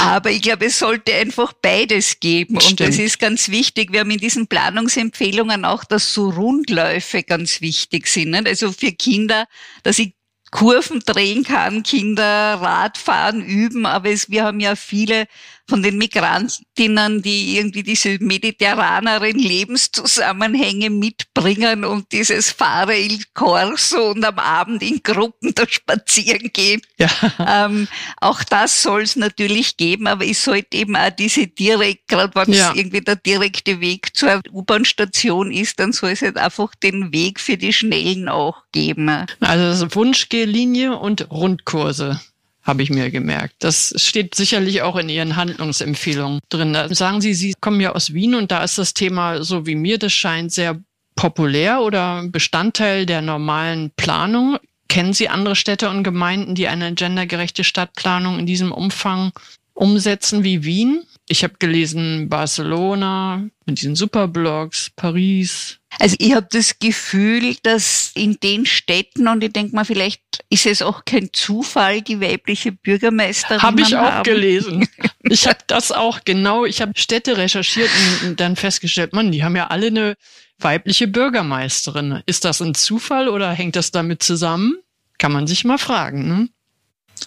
Aber 0.00 0.30
ich 0.30 0.42
glaube, 0.42 0.66
es 0.66 0.80
sollte 0.80 1.14
einfach 1.14 1.52
beides 1.52 2.18
geben. 2.18 2.60
Stimmt. 2.60 2.80
Und 2.80 2.88
das 2.88 2.98
ist 2.98 3.20
ganz 3.20 3.48
wichtig. 3.48 3.92
Wir 3.92 4.00
haben 4.00 4.10
in 4.10 4.18
diesen 4.18 4.48
Planungsempfehlungen 4.48 5.64
auch, 5.64 5.84
dass 5.84 6.12
so 6.12 6.30
Rundläufe 6.30 7.22
ganz 7.22 7.60
wichtig 7.60 8.08
sind. 8.08 8.30
Ne? 8.30 8.42
Also 8.44 8.72
für 8.72 8.90
Kinder, 8.90 9.46
dass 9.84 10.00
ich 10.00 10.14
Kurven 10.54 11.00
drehen 11.00 11.42
kann, 11.42 11.82
Kinder 11.82 12.54
Radfahren 12.60 13.44
üben, 13.44 13.86
aber 13.86 14.10
es, 14.10 14.30
wir 14.30 14.44
haben 14.44 14.60
ja 14.60 14.76
viele 14.76 15.26
von 15.66 15.82
den 15.82 15.96
Migrantinnen, 15.96 17.22
die 17.22 17.56
irgendwie 17.56 17.82
diese 17.82 18.18
mediterraneren 18.20 19.38
Lebenszusammenhänge 19.38 20.90
mitbringen 20.90 21.84
und 21.84 22.12
dieses 22.12 22.50
Fahre 22.50 22.96
il 22.96 23.22
Corso 23.32 24.10
und 24.10 24.24
am 24.24 24.38
Abend 24.38 24.82
in 24.82 25.02
Gruppen 25.02 25.54
da 25.54 25.66
spazieren 25.66 26.50
gehen. 26.52 26.82
Ja. 26.98 27.08
Ähm, 27.38 27.88
auch 28.20 28.42
das 28.44 28.82
soll 28.82 29.02
es 29.02 29.16
natürlich 29.16 29.76
geben, 29.76 30.06
aber 30.06 30.26
es 30.26 30.44
sollte 30.44 30.76
eben 30.76 30.96
auch 30.96 31.10
diese 31.10 31.46
direkt, 31.46 32.08
gerade 32.08 32.34
wenn 32.34 32.52
ja. 32.52 32.70
es 32.70 32.76
irgendwie 32.76 33.00
der 33.00 33.16
direkte 33.16 33.80
Weg 33.80 34.14
zur 34.14 34.40
U-Bahn-Station 34.52 35.50
ist, 35.50 35.80
dann 35.80 35.92
soll 35.92 36.10
es 36.10 36.22
halt 36.22 36.36
einfach 36.36 36.74
den 36.74 37.12
Weg 37.12 37.40
für 37.40 37.56
die 37.56 37.72
Schnellen 37.72 38.28
auch 38.28 38.62
geben. 38.72 39.26
Also 39.40 39.94
Wunschgehlinie 39.94 40.96
und 40.96 41.30
Rundkurse 41.30 42.20
habe 42.64 42.82
ich 42.82 42.90
mir 42.90 43.10
gemerkt. 43.10 43.56
Das 43.58 43.94
steht 43.96 44.34
sicherlich 44.34 44.82
auch 44.82 44.96
in 44.96 45.08
Ihren 45.08 45.36
Handlungsempfehlungen 45.36 46.40
drin. 46.48 46.72
Da 46.72 46.92
sagen 46.92 47.20
Sie, 47.20 47.34
Sie 47.34 47.54
kommen 47.60 47.80
ja 47.80 47.94
aus 47.94 48.14
Wien 48.14 48.34
und 48.34 48.50
da 48.50 48.64
ist 48.64 48.78
das 48.78 48.94
Thema, 48.94 49.42
so 49.42 49.66
wie 49.66 49.74
mir 49.74 49.98
das 49.98 50.12
scheint, 50.12 50.52
sehr 50.52 50.80
populär 51.14 51.82
oder 51.82 52.24
Bestandteil 52.26 53.06
der 53.06 53.22
normalen 53.22 53.90
Planung. 53.96 54.58
Kennen 54.88 55.12
Sie 55.12 55.28
andere 55.28 55.56
Städte 55.56 55.90
und 55.90 56.04
Gemeinden, 56.04 56.54
die 56.54 56.68
eine 56.68 56.94
gendergerechte 56.94 57.64
Stadtplanung 57.64 58.38
in 58.38 58.46
diesem 58.46 58.72
Umfang 58.72 59.32
umsetzen 59.74 60.44
wie 60.44 60.64
Wien? 60.64 61.04
Ich 61.28 61.42
habe 61.42 61.54
gelesen 61.58 62.28
Barcelona 62.28 63.44
mit 63.64 63.80
diesen 63.80 63.96
Superblogs, 63.96 64.90
Paris. 64.94 65.78
Also 65.98 66.16
ich 66.18 66.34
habe 66.34 66.46
das 66.50 66.78
Gefühl, 66.78 67.56
dass 67.62 68.12
in 68.14 68.38
den 68.40 68.66
Städten, 68.66 69.28
und 69.28 69.44
ich 69.44 69.52
denke 69.52 69.74
mal, 69.74 69.84
vielleicht 69.84 70.22
ist 70.50 70.66
es 70.66 70.82
auch 70.82 71.04
kein 71.04 71.30
Zufall, 71.32 72.02
die 72.02 72.20
weibliche 72.20 72.72
Bürgermeisterin. 72.72 73.62
Habe 73.62 73.80
ich 73.80 73.96
auch 73.96 74.02
haben. 74.02 74.24
gelesen. 74.24 74.88
Ich 75.26 75.46
habe 75.46 75.60
das 75.68 75.90
auch 75.90 76.20
genau, 76.26 76.66
ich 76.66 76.82
habe 76.82 76.92
Städte 76.96 77.38
recherchiert 77.38 77.88
und 78.24 78.40
dann 78.40 78.56
festgestellt, 78.56 79.14
man, 79.14 79.32
die 79.32 79.42
haben 79.42 79.56
ja 79.56 79.68
alle 79.68 79.86
eine 79.86 80.16
weibliche 80.58 81.08
Bürgermeisterin. 81.08 82.22
Ist 82.26 82.44
das 82.44 82.60
ein 82.60 82.74
Zufall 82.74 83.30
oder 83.30 83.50
hängt 83.50 83.74
das 83.74 83.90
damit 83.90 84.22
zusammen? 84.22 84.76
Kann 85.16 85.32
man 85.32 85.46
sich 85.46 85.64
mal 85.64 85.78
fragen. 85.78 86.28
Ne? 86.28 86.48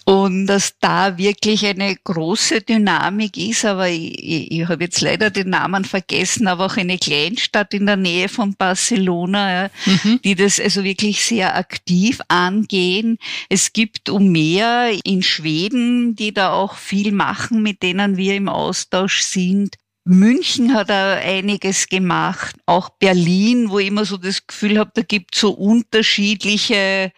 Und 0.04 0.46
dass 0.46 0.78
da 0.80 1.18
wirklich 1.18 1.66
eine 1.66 1.96
große 1.96 2.62
Dynamik 2.62 3.36
ist, 3.36 3.64
aber 3.64 3.88
ich, 3.88 4.52
ich, 4.52 4.68
habe 4.68 4.84
jetzt 4.84 5.00
leider 5.00 5.30
den 5.30 5.50
Namen 5.50 5.84
vergessen, 5.84 6.46
aber 6.46 6.66
auch 6.66 6.76
eine 6.76 6.98
Kleinstadt 6.98 7.74
in 7.74 7.86
der 7.86 7.96
Nähe 7.96 8.28
von 8.28 8.54
Barcelona, 8.54 9.70
mhm. 9.86 10.20
die 10.24 10.34
das 10.34 10.60
also 10.60 10.84
wirklich 10.84 11.24
sehr 11.24 11.56
aktiv 11.56 12.20
angehen. 12.28 13.18
Es 13.48 13.72
gibt 13.72 14.08
Umea 14.08 14.88
in 15.04 15.22
Schweden, 15.22 16.16
die 16.16 16.32
da 16.32 16.52
auch 16.52 16.74
viel 16.74 17.12
machen, 17.12 17.62
mit 17.62 17.82
denen 17.82 18.16
wir 18.16 18.34
im 18.34 18.48
Austausch 18.48 19.22
sind. 19.22 19.76
München 20.04 20.72
hat 20.72 20.88
da 20.88 21.14
einiges 21.14 21.88
gemacht, 21.88 22.56
auch 22.64 22.88
Berlin, 22.88 23.68
wo 23.68 23.78
ich 23.78 23.88
immer 23.88 24.06
so 24.06 24.16
das 24.16 24.46
Gefühl 24.46 24.78
habe, 24.78 24.90
da 24.94 25.02
gibt 25.02 25.34
so 25.34 25.50
unterschiedliche 25.50 27.12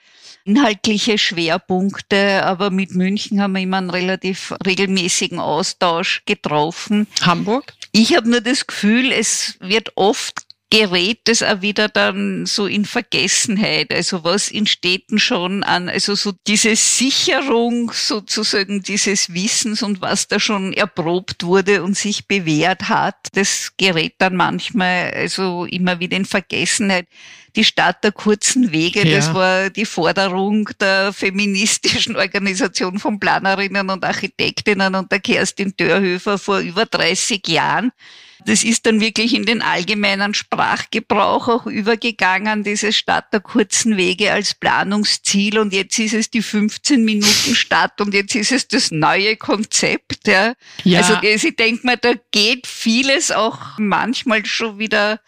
inhaltliche 0.44 1.18
Schwerpunkte, 1.18 2.44
aber 2.44 2.70
mit 2.70 2.94
München 2.94 3.40
haben 3.40 3.54
wir 3.54 3.62
immer 3.62 3.78
einen 3.78 3.90
relativ 3.90 4.54
regelmäßigen 4.64 5.38
Austausch 5.38 6.22
getroffen. 6.26 7.06
Hamburg? 7.22 7.72
Ich 7.92 8.16
habe 8.16 8.28
nur 8.28 8.40
das 8.40 8.66
Gefühl, 8.66 9.12
es 9.12 9.56
wird 9.60 9.92
oft 9.96 10.46
gerät 10.70 11.28
es 11.28 11.42
auch 11.42 11.62
wieder 11.62 11.88
dann 11.88 12.46
so 12.46 12.66
in 12.66 12.84
Vergessenheit. 12.84 13.92
Also 13.92 14.22
was 14.22 14.50
in 14.50 14.66
Städten 14.66 15.18
schon 15.18 15.64
an, 15.64 15.88
also 15.88 16.14
so 16.14 16.32
diese 16.46 16.76
Sicherung 16.76 17.90
sozusagen 17.92 18.82
dieses 18.82 19.34
Wissens 19.34 19.82
und 19.82 20.00
was 20.00 20.28
da 20.28 20.38
schon 20.38 20.72
erprobt 20.72 21.42
wurde 21.42 21.82
und 21.82 21.96
sich 21.96 22.28
bewährt 22.28 22.88
hat, 22.88 23.16
das 23.32 23.72
gerät 23.76 24.14
dann 24.18 24.36
manchmal 24.36 25.10
also 25.10 25.64
immer 25.64 25.98
wieder 25.98 26.16
in 26.16 26.24
Vergessenheit 26.24 27.08
die 27.56 27.64
Stadt 27.64 28.04
der 28.04 28.12
kurzen 28.12 28.72
Wege. 28.72 29.06
Ja. 29.06 29.16
Das 29.16 29.34
war 29.34 29.70
die 29.70 29.84
Forderung 29.84 30.68
der 30.80 31.12
feministischen 31.12 32.16
Organisation 32.16 32.98
von 32.98 33.20
Planerinnen 33.20 33.90
und 33.90 34.04
Architektinnen 34.04 34.94
und 34.94 35.10
der 35.10 35.20
Kerstin 35.20 35.74
Dörhöfer 35.76 36.38
vor 36.38 36.58
über 36.58 36.86
30 36.86 37.46
Jahren. 37.48 37.92
Das 38.46 38.64
ist 38.64 38.86
dann 38.86 39.00
wirklich 39.00 39.34
in 39.34 39.44
den 39.44 39.62
allgemeinen 39.62 40.34
Sprachgebrauch 40.34 41.48
auch 41.48 41.66
übergegangen, 41.66 42.64
diese 42.64 42.92
Stadt 42.92 43.32
der 43.32 43.40
kurzen 43.40 43.96
Wege 43.96 44.32
als 44.32 44.54
Planungsziel. 44.54 45.58
Und 45.58 45.72
jetzt 45.72 45.98
ist 45.98 46.14
es 46.14 46.30
die 46.30 46.42
15 46.42 47.04
Minuten 47.04 47.54
Stadt 47.54 48.00
und 48.00 48.14
jetzt 48.14 48.34
ist 48.34 48.52
es 48.52 48.68
das 48.68 48.90
neue 48.90 49.36
Konzept. 49.36 50.26
Ja. 50.26 50.54
ja. 50.84 51.00
Also 51.00 51.18
ich 51.22 51.56
denke 51.56 51.86
mal, 51.86 51.96
da 51.96 52.14
geht 52.30 52.66
vieles 52.66 53.30
auch 53.30 53.78
manchmal 53.78 54.46
schon 54.46 54.78
wieder 54.78 55.20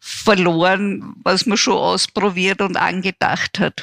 verloren, 0.00 1.14
was 1.22 1.46
man 1.46 1.58
schon 1.58 1.74
ausprobiert 1.74 2.60
und 2.60 2.76
angedacht 2.76 3.58
hat. 3.58 3.82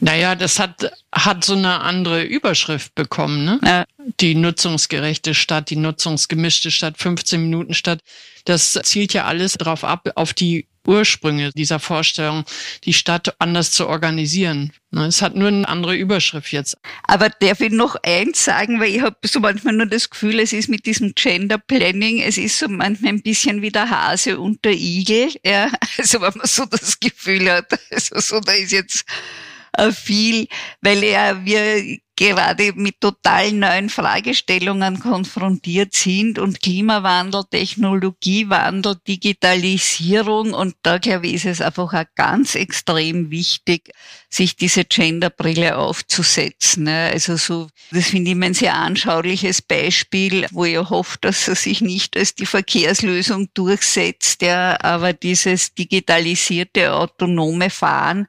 Naja, 0.00 0.34
das 0.34 0.58
hat, 0.58 0.92
hat 1.12 1.44
so 1.44 1.54
eine 1.54 1.80
andere 1.80 2.22
Überschrift 2.22 2.94
bekommen, 2.94 3.44
ne? 3.44 3.60
Ja. 3.64 3.84
Die 4.20 4.34
nutzungsgerechte 4.34 5.34
Stadt, 5.34 5.70
die 5.70 5.76
nutzungsgemischte 5.76 6.70
Stadt, 6.70 6.98
15 6.98 7.42
Minuten 7.42 7.74
Stadt. 7.74 8.00
Das 8.44 8.78
zielt 8.84 9.12
ja 9.12 9.24
alles 9.24 9.54
darauf 9.54 9.84
ab, 9.84 10.08
auf 10.14 10.32
die 10.32 10.66
Ursprünge 10.88 11.52
dieser 11.54 11.78
Vorstellung, 11.78 12.44
die 12.84 12.94
Stadt 12.94 13.34
anders 13.38 13.70
zu 13.70 13.86
organisieren. 13.86 14.72
Ne, 14.90 15.04
es 15.04 15.20
hat 15.20 15.36
nur 15.36 15.48
eine 15.48 15.68
andere 15.68 15.94
Überschrift 15.94 16.50
jetzt. 16.50 16.78
Aber 17.02 17.28
darf 17.28 17.60
ich 17.60 17.70
noch 17.70 17.96
eins 18.02 18.42
sagen, 18.42 18.80
weil 18.80 18.94
ich 18.94 19.02
habe 19.02 19.16
so 19.22 19.38
manchmal 19.38 19.74
nur 19.74 19.84
das 19.84 20.08
Gefühl, 20.08 20.40
es 20.40 20.54
ist 20.54 20.70
mit 20.70 20.86
diesem 20.86 21.12
Gender 21.14 21.58
Planning, 21.58 22.22
es 22.22 22.38
ist 22.38 22.58
so 22.58 22.68
manchmal 22.68 23.12
ein 23.12 23.22
bisschen 23.22 23.60
wie 23.60 23.70
der 23.70 23.90
Hase 23.90 24.40
und 24.40 24.64
der 24.64 24.72
Igel. 24.72 25.30
Ja? 25.44 25.70
Also 25.98 26.20
wenn 26.20 26.32
man 26.36 26.46
so 26.46 26.64
das 26.64 26.98
Gefühl 27.00 27.50
hat, 27.50 27.78
also 27.90 28.20
so, 28.20 28.40
da 28.40 28.52
ist 28.52 28.72
jetzt 28.72 29.04
viel, 29.92 30.48
weil 30.80 31.02
ja 31.04 31.44
wir 31.44 31.98
gerade 32.18 32.72
mit 32.74 33.00
total 33.00 33.52
neuen 33.52 33.88
Fragestellungen 33.88 34.98
konfrontiert 34.98 35.94
sind 35.94 36.40
und 36.40 36.60
Klimawandel, 36.60 37.44
Technologiewandel, 37.48 38.96
Digitalisierung 39.06 40.52
und 40.52 40.74
da 40.82 40.98
glaube 40.98 41.28
ich 41.28 41.34
ist 41.34 41.44
es 41.46 41.60
einfach 41.60 41.94
auch 41.94 42.04
ganz 42.16 42.56
extrem 42.56 43.30
wichtig, 43.30 43.92
sich 44.28 44.56
diese 44.56 44.84
Genderbrille 44.84 45.76
aufzusetzen. 45.76 46.84
Ne? 46.84 47.10
Also 47.12 47.36
so, 47.36 47.68
das 47.92 48.08
finde 48.08 48.32
ich 48.32 48.36
ein 48.36 48.54
sehr 48.54 48.74
anschauliches 48.74 49.62
Beispiel, 49.62 50.48
wo 50.50 50.64
ich 50.64 50.76
hoffe, 50.76 51.18
dass 51.20 51.46
er 51.46 51.54
sich 51.54 51.80
nicht 51.82 52.16
als 52.16 52.34
die 52.34 52.46
Verkehrslösung 52.46 53.48
durchsetzt, 53.54 54.42
ja, 54.42 54.76
aber 54.80 55.12
dieses 55.12 55.72
digitalisierte 55.72 56.92
autonome 56.92 57.70
Fahren 57.70 58.26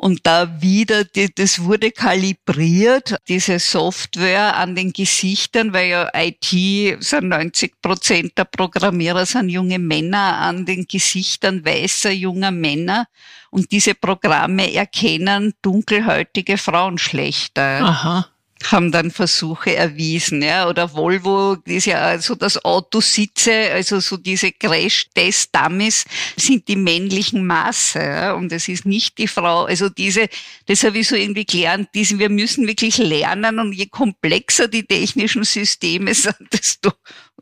und 0.00 0.26
da 0.26 0.62
wieder, 0.62 1.04
die, 1.04 1.32
das 1.34 1.62
wurde 1.62 1.90
kalibriert, 1.90 3.16
diese 3.28 3.58
Software 3.58 4.56
an 4.56 4.74
den 4.74 4.94
Gesichtern, 4.94 5.74
weil 5.74 5.90
ja 5.90 6.10
IT 6.14 7.04
sind 7.04 7.28
90 7.28 7.82
Prozent 7.82 8.38
der 8.38 8.44
Programmierer 8.44 9.26
sind 9.26 9.50
junge 9.50 9.78
Männer 9.78 10.38
an 10.38 10.64
den 10.64 10.86
Gesichtern 10.86 11.64
weißer 11.64 12.12
junger 12.12 12.50
Männer. 12.50 13.06
Und 13.50 13.70
diese 13.72 13.94
Programme 13.94 14.72
erkennen 14.72 15.52
dunkelhäutige 15.60 16.56
Frauen 16.56 16.96
schlechter. 16.96 17.82
Aha 17.82 18.26
haben 18.64 18.92
dann 18.92 19.10
Versuche 19.10 19.74
erwiesen, 19.74 20.42
ja, 20.42 20.68
oder 20.68 20.92
Volvo 20.92 21.56
ist 21.64 21.86
ja 21.86 22.00
also 22.00 22.34
das 22.34 22.62
Autositze, 22.64 23.70
also 23.72 24.00
so 24.00 24.16
diese 24.16 24.52
Crash-Test-Dummies 24.52 26.04
sind 26.36 26.68
die 26.68 26.76
männlichen 26.76 27.46
Maße, 27.46 27.98
ja, 27.98 28.32
und 28.34 28.52
es 28.52 28.68
ist 28.68 28.86
nicht 28.86 29.18
die 29.18 29.28
Frau, 29.28 29.64
also 29.64 29.88
diese, 29.88 30.28
das 30.66 30.84
habe 30.84 30.98
ich 30.98 31.08
so 31.08 31.16
irgendwie 31.16 31.46
gelernt, 31.46 31.88
diese, 31.94 32.18
wir 32.18 32.28
müssen 32.28 32.66
wirklich 32.66 32.98
lernen 32.98 33.58
und 33.58 33.72
je 33.72 33.86
komplexer 33.86 34.68
die 34.68 34.84
technischen 34.84 35.44
Systeme 35.44 36.14
sind, 36.14 36.36
desto 36.52 36.92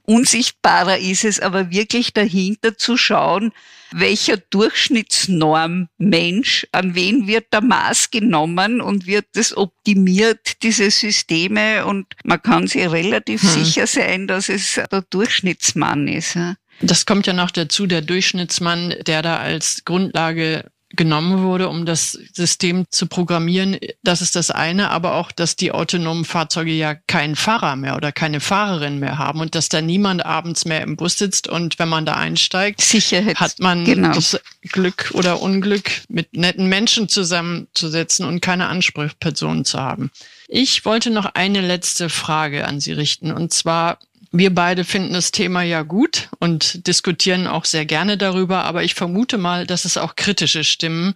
unsichtbarer 0.03 0.99
ist 0.99 1.25
es, 1.25 1.41
aber 1.41 1.71
wirklich 1.71 2.13
dahinter 2.13 2.79
zu 2.79 2.97
schauen, 2.97 3.53
welcher 3.91 4.37
Durchschnittsnorm 4.37 5.89
Mensch, 5.99 6.67
an 6.73 6.95
wen 6.95 7.27
wird 7.27 7.53
der 7.53 7.63
Maß 7.63 8.11
genommen 8.11 8.81
und 8.81 9.07
wird 9.07 9.27
das 9.35 9.57
optimiert, 9.57 10.63
diese 10.63 10.91
Systeme 10.91 11.87
und 11.87 12.07
man 12.25 12.43
kann 12.43 12.67
sich 12.67 12.91
relativ 12.91 13.43
hm. 13.43 13.65
sicher 13.65 13.87
sein, 13.87 14.27
dass 14.27 14.49
es 14.49 14.75
der 14.75 15.03
Durchschnittsmann 15.03 16.09
ist. 16.09 16.39
Das 16.81 17.07
kommt 17.07 17.27
ja 17.27 17.33
noch 17.33 17.51
dazu, 17.51 17.87
der 17.87 18.03
Durchschnittsmann, 18.03 18.95
der 19.07 19.23
da 19.23 19.39
als 19.39 19.85
Grundlage 19.85 20.71
genommen 20.91 21.43
wurde, 21.43 21.69
um 21.69 21.85
das 21.85 22.13
System 22.13 22.87
zu 22.91 23.07
programmieren. 23.07 23.79
Das 24.03 24.23
ist 24.23 24.37
das 24.37 24.51
eine, 24.51 24.91
aber 24.91 25.15
auch, 25.17 25.33
dass 25.33 25.55
die 25.55 25.73
autonomen 25.73 26.25
Fahrzeuge 26.25 26.73
ja 26.73 26.95
keinen 26.95 27.37
Fahrer 27.37 27.77
mehr 27.77 27.97
oder 27.97 28.11
keine 28.11 28.41
Fahrerin 28.41 28.99
mehr 28.99 29.19
haben 29.19 29.41
und 29.41 29.55
dass 29.55 29.69
da 29.69 29.83
niemand 29.83 30.25
abends 30.25 30.65
mehr 30.65 30.81
im 30.81 30.97
Bus 30.97 31.19
sitzt 31.19 31.47
und 31.47 31.79
wenn 31.79 31.89
man 31.89 32.07
da 32.07 32.15
einsteigt, 32.15 32.81
Sicherheit. 32.81 33.39
hat 33.39 33.59
man 33.59 33.85
genau. 33.85 34.15
das 34.15 34.41
Glück 34.63 35.11
oder 35.13 35.43
Unglück, 35.43 35.91
mit 36.09 36.35
netten 36.35 36.69
Menschen 36.69 37.09
zusammenzusetzen 37.09 38.27
und 38.27 38.41
keine 38.41 38.69
Ansprechpersonen 38.69 39.65
zu 39.65 39.79
haben. 39.79 40.11
Ich 40.49 40.87
wollte 40.87 41.11
noch 41.11 41.27
eine 41.35 41.61
letzte 41.61 42.09
Frage 42.09 42.67
an 42.67 42.81
Sie 42.81 42.93
richten 42.93 43.31
und 43.31 43.53
zwar 43.53 43.99
wir 44.31 44.55
beide 44.55 44.85
finden 44.85 45.15
das 45.15 45.31
Thema 45.31 45.63
ja 45.63 45.83
gut 45.83 46.29
und 46.39 46.87
diskutieren 46.87 47.47
auch 47.47 47.65
sehr 47.65 47.87
gerne 47.87 48.19
darüber, 48.19 48.65
aber 48.65 48.85
ich 48.85 48.95
vermute 48.95 49.39
mal, 49.39 49.67
dass 49.67 49.85
es 49.85 49.97
auch 49.97 50.17
kritische 50.17 50.65
Stimmen 50.65 51.15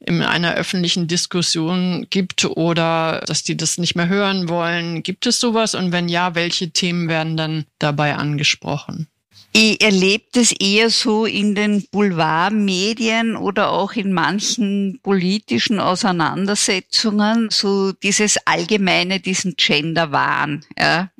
in 0.00 0.22
einer 0.22 0.54
öffentlichen 0.54 1.08
Diskussion 1.08 2.06
gibt 2.10 2.44
oder 2.44 3.22
dass 3.26 3.42
die 3.42 3.56
das 3.56 3.78
nicht 3.78 3.96
mehr 3.96 4.08
hören 4.08 4.48
wollen. 4.48 5.02
Gibt 5.02 5.26
es 5.26 5.40
sowas? 5.40 5.74
Und 5.74 5.92
wenn 5.92 6.08
ja, 6.08 6.34
welche 6.34 6.70
Themen 6.70 7.08
werden 7.08 7.36
dann 7.36 7.64
dabei 7.78 8.14
angesprochen? 8.14 9.08
Ich 9.52 9.82
erlebe 9.82 10.24
das 10.32 10.52
eher 10.52 10.90
so 10.90 11.24
in 11.24 11.54
den 11.54 11.84
Boulevardmedien 11.90 13.34
oder 13.34 13.70
auch 13.70 13.92
in 13.92 14.12
manchen 14.12 15.00
politischen 15.02 15.80
Auseinandersetzungen, 15.80 17.48
so 17.50 17.92
dieses 17.92 18.36
allgemeine, 18.46 19.20
diesen 19.20 19.54
Gender-Wahn. 19.56 20.64
Ja. 20.78 21.10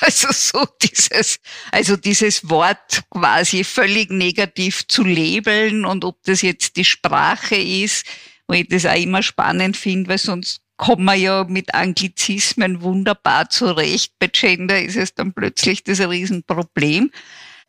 Also 0.04 0.28
so 0.32 0.66
dieses, 0.82 1.40
also 1.70 1.96
dieses 1.96 2.48
Wort 2.48 3.02
quasi 3.10 3.64
völlig 3.64 4.10
negativ 4.10 4.86
zu 4.88 5.04
labeln 5.04 5.84
und 5.84 6.04
ob 6.04 6.22
das 6.24 6.42
jetzt 6.42 6.76
die 6.76 6.84
Sprache 6.84 7.56
ist, 7.56 8.06
wo 8.48 8.54
ich 8.54 8.68
das 8.68 8.86
auch 8.86 8.96
immer 8.96 9.22
spannend 9.22 9.76
finde, 9.76 10.08
weil 10.10 10.18
sonst 10.18 10.62
kommen 10.78 11.04
wir 11.04 11.14
ja 11.14 11.44
mit 11.44 11.74
Anglizismen 11.74 12.80
wunderbar 12.80 13.50
zurecht. 13.50 14.14
Bei 14.18 14.28
Gender 14.28 14.82
ist 14.82 14.96
es 14.96 15.14
dann 15.14 15.34
plötzlich 15.34 15.84
das 15.84 16.00
Riesenproblem. 16.00 17.10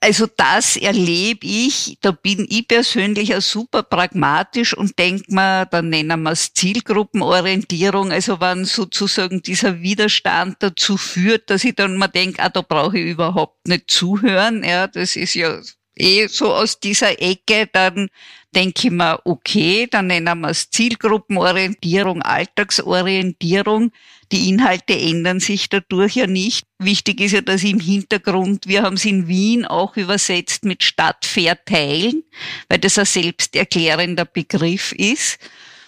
Also 0.03 0.25
das 0.35 0.77
erlebe 0.77 1.45
ich, 1.45 1.99
da 2.01 2.09
bin 2.09 2.47
ich 2.49 2.67
persönlich 2.67 3.35
auch 3.35 3.41
super 3.41 3.83
pragmatisch 3.83 4.75
und 4.75 4.97
denke 4.97 5.25
mir, 5.27 5.67
dann 5.67 5.89
nennen 5.89 6.23
wir 6.23 6.31
es 6.31 6.53
Zielgruppenorientierung, 6.53 8.11
also 8.11 8.41
wenn 8.41 8.65
sozusagen 8.65 9.43
dieser 9.43 9.79
Widerstand 9.81 10.57
dazu 10.59 10.97
führt, 10.97 11.51
dass 11.51 11.63
ich 11.63 11.75
dann 11.75 11.97
mal 11.97 12.07
denke, 12.07 12.41
ah, 12.41 12.49
da 12.49 12.63
brauche 12.63 12.97
ich 12.97 13.11
überhaupt 13.11 13.67
nicht 13.67 13.91
zuhören, 13.91 14.63
ja, 14.63 14.87
das 14.87 15.15
ist 15.15 15.35
ja 15.35 15.61
eh 15.95 16.27
so 16.27 16.53
aus 16.53 16.79
dieser 16.79 17.21
Ecke, 17.21 17.69
dann 17.71 18.09
denke 18.53 18.87
ich 18.87 18.91
mir, 18.91 19.19
okay, 19.25 19.87
dann 19.89 20.07
nennen 20.07 20.41
wir 20.41 20.49
es 20.49 20.69
Zielgruppenorientierung, 20.69 22.21
Alltagsorientierung. 22.21 23.91
Die 24.31 24.49
Inhalte 24.49 24.97
ändern 24.97 25.39
sich 25.39 25.69
dadurch 25.69 26.15
ja 26.15 26.27
nicht. 26.27 26.65
Wichtig 26.79 27.21
ist 27.21 27.33
ja, 27.33 27.41
dass 27.41 27.63
im 27.63 27.79
Hintergrund, 27.79 28.67
wir 28.67 28.83
haben 28.83 28.95
es 28.95 29.05
in 29.05 29.27
Wien 29.27 29.65
auch 29.65 29.97
übersetzt 29.97 30.63
mit 30.63 30.83
Stadt 30.83 31.25
verteilen, 31.25 32.23
weil 32.69 32.79
das 32.79 32.97
ein 32.97 33.05
selbsterklärender 33.05 34.25
Begriff 34.25 34.93
ist. 34.93 35.37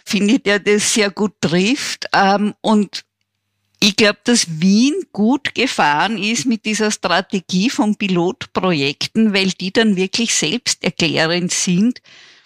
Finde 0.06 0.36
ich, 0.36 0.44
der 0.44 0.60
das 0.60 0.94
sehr 0.94 1.12
gut 1.12 1.34
trifft. 1.40 2.08
Ähm, 2.14 2.54
und 2.62 3.06
ich 3.84 3.98
glaube, 3.98 4.20
dass 4.24 4.62
Wien 4.62 4.94
gut 5.12 5.54
gefahren 5.56 6.18
ist 6.18 6.46
mit 6.46 6.64
dieser 6.64 6.90
Strategie 6.90 7.70
von 7.70 7.98
Pilotprojekten, 7.98 9.34
weil 9.34 9.50
die 9.50 9.74
dann 9.74 9.98
wirklich 9.98 10.34
selbsterklärend 10.34 11.52
sind, 11.52 12.02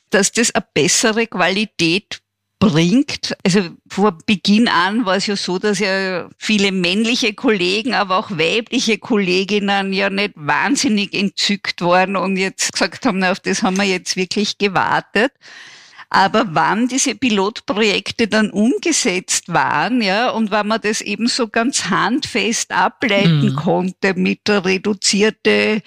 dass 0.10 0.32
das 0.32 0.56
eine 0.56 0.66
bessere 0.74 1.28
Qualität 1.28 2.22
bringt. 2.58 3.38
Also 3.46 3.70
vor 3.88 4.18
Beginn 4.26 4.68
an 4.68 5.06
war 5.06 5.18
es 5.18 5.28
ja 5.28 5.36
so, 5.36 5.60
dass 5.60 5.78
ja 5.78 6.28
viele 6.40 6.72
männliche 6.72 7.36
Kollegen, 7.36 7.94
aber 7.94 8.18
auch 8.18 8.32
weibliche 8.32 8.98
Kolleginnen 8.98 9.94
ja 9.94 10.10
nicht 10.10 10.32
wahnsinnig 10.34 11.14
entzückt 11.14 11.82
waren 11.82 12.16
und 12.16 12.38
jetzt 12.38 12.72
gesagt 12.74 13.06
haben, 13.06 13.20
na, 13.20 13.32
auf 13.32 13.42
das 13.42 13.62
haben 13.62 13.78
wir 13.78 13.84
jetzt 13.84 14.16
wirklich 14.16 14.58
gewartet. 14.58 15.34
Aber 16.10 16.48
wann 16.52 16.88
diese 16.88 17.16
Pilotprojekte 17.16 18.28
dann 18.28 18.50
umgesetzt 18.50 19.52
waren, 19.52 20.02
ja, 20.02 20.30
und 20.30 20.52
wann 20.52 20.68
man 20.68 20.82
das 20.82 21.02
eben 21.02 21.28
so 21.28 21.48
ganz 21.48 21.90
handfest 21.90 22.72
ableiten 22.72 23.52
mhm. 23.52 23.56
konnte 23.56 24.14
mit 24.14 24.48
der 24.48 24.64
reduzierte 24.64 25.82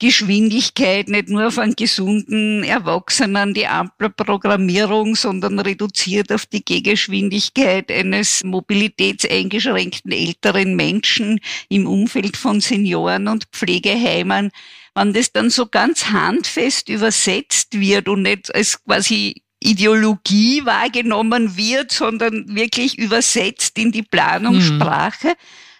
Geschwindigkeit, 0.00 1.08
nicht 1.08 1.28
nur 1.28 1.50
von 1.50 1.74
gesunden 1.76 2.64
Erwachsenen, 2.64 3.54
die 3.54 3.66
Ampelprogrammierung, 3.66 5.14
sondern 5.14 5.60
reduziert 5.60 6.32
auf 6.32 6.46
die 6.46 6.64
Gehgeschwindigkeit 6.64 7.90
eines 7.90 8.42
mobilitätseingeschränkten 8.44 10.10
älteren 10.10 10.74
Menschen 10.74 11.40
im 11.68 11.86
Umfeld 11.86 12.36
von 12.36 12.60
Senioren 12.60 13.28
und 13.28 13.46
Pflegeheimen. 13.52 14.50
Wenn 14.96 15.12
das 15.12 15.32
dann 15.32 15.50
so 15.50 15.66
ganz 15.66 16.10
handfest 16.10 16.88
übersetzt 16.88 17.80
wird 17.80 18.08
und 18.08 18.22
nicht 18.22 18.54
als 18.54 18.82
quasi 18.84 19.43
Ideologie 19.64 20.64
wahrgenommen 20.66 21.56
wird, 21.56 21.90
sondern 21.90 22.54
wirklich 22.54 22.98
übersetzt 22.98 23.78
in 23.78 23.92
die 23.92 24.02
Planungssprache, 24.02 25.28
mhm. 25.28 25.32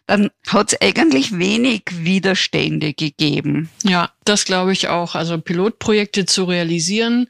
dann 0.06 0.30
hat 0.48 0.72
es 0.72 0.80
eigentlich 0.80 1.38
wenig 1.38 1.82
Widerstände 1.90 2.94
gegeben. 2.94 3.68
Ja, 3.82 4.10
das 4.24 4.46
glaube 4.46 4.72
ich 4.72 4.88
auch. 4.88 5.14
Also 5.14 5.38
Pilotprojekte 5.38 6.24
zu 6.24 6.44
realisieren, 6.44 7.28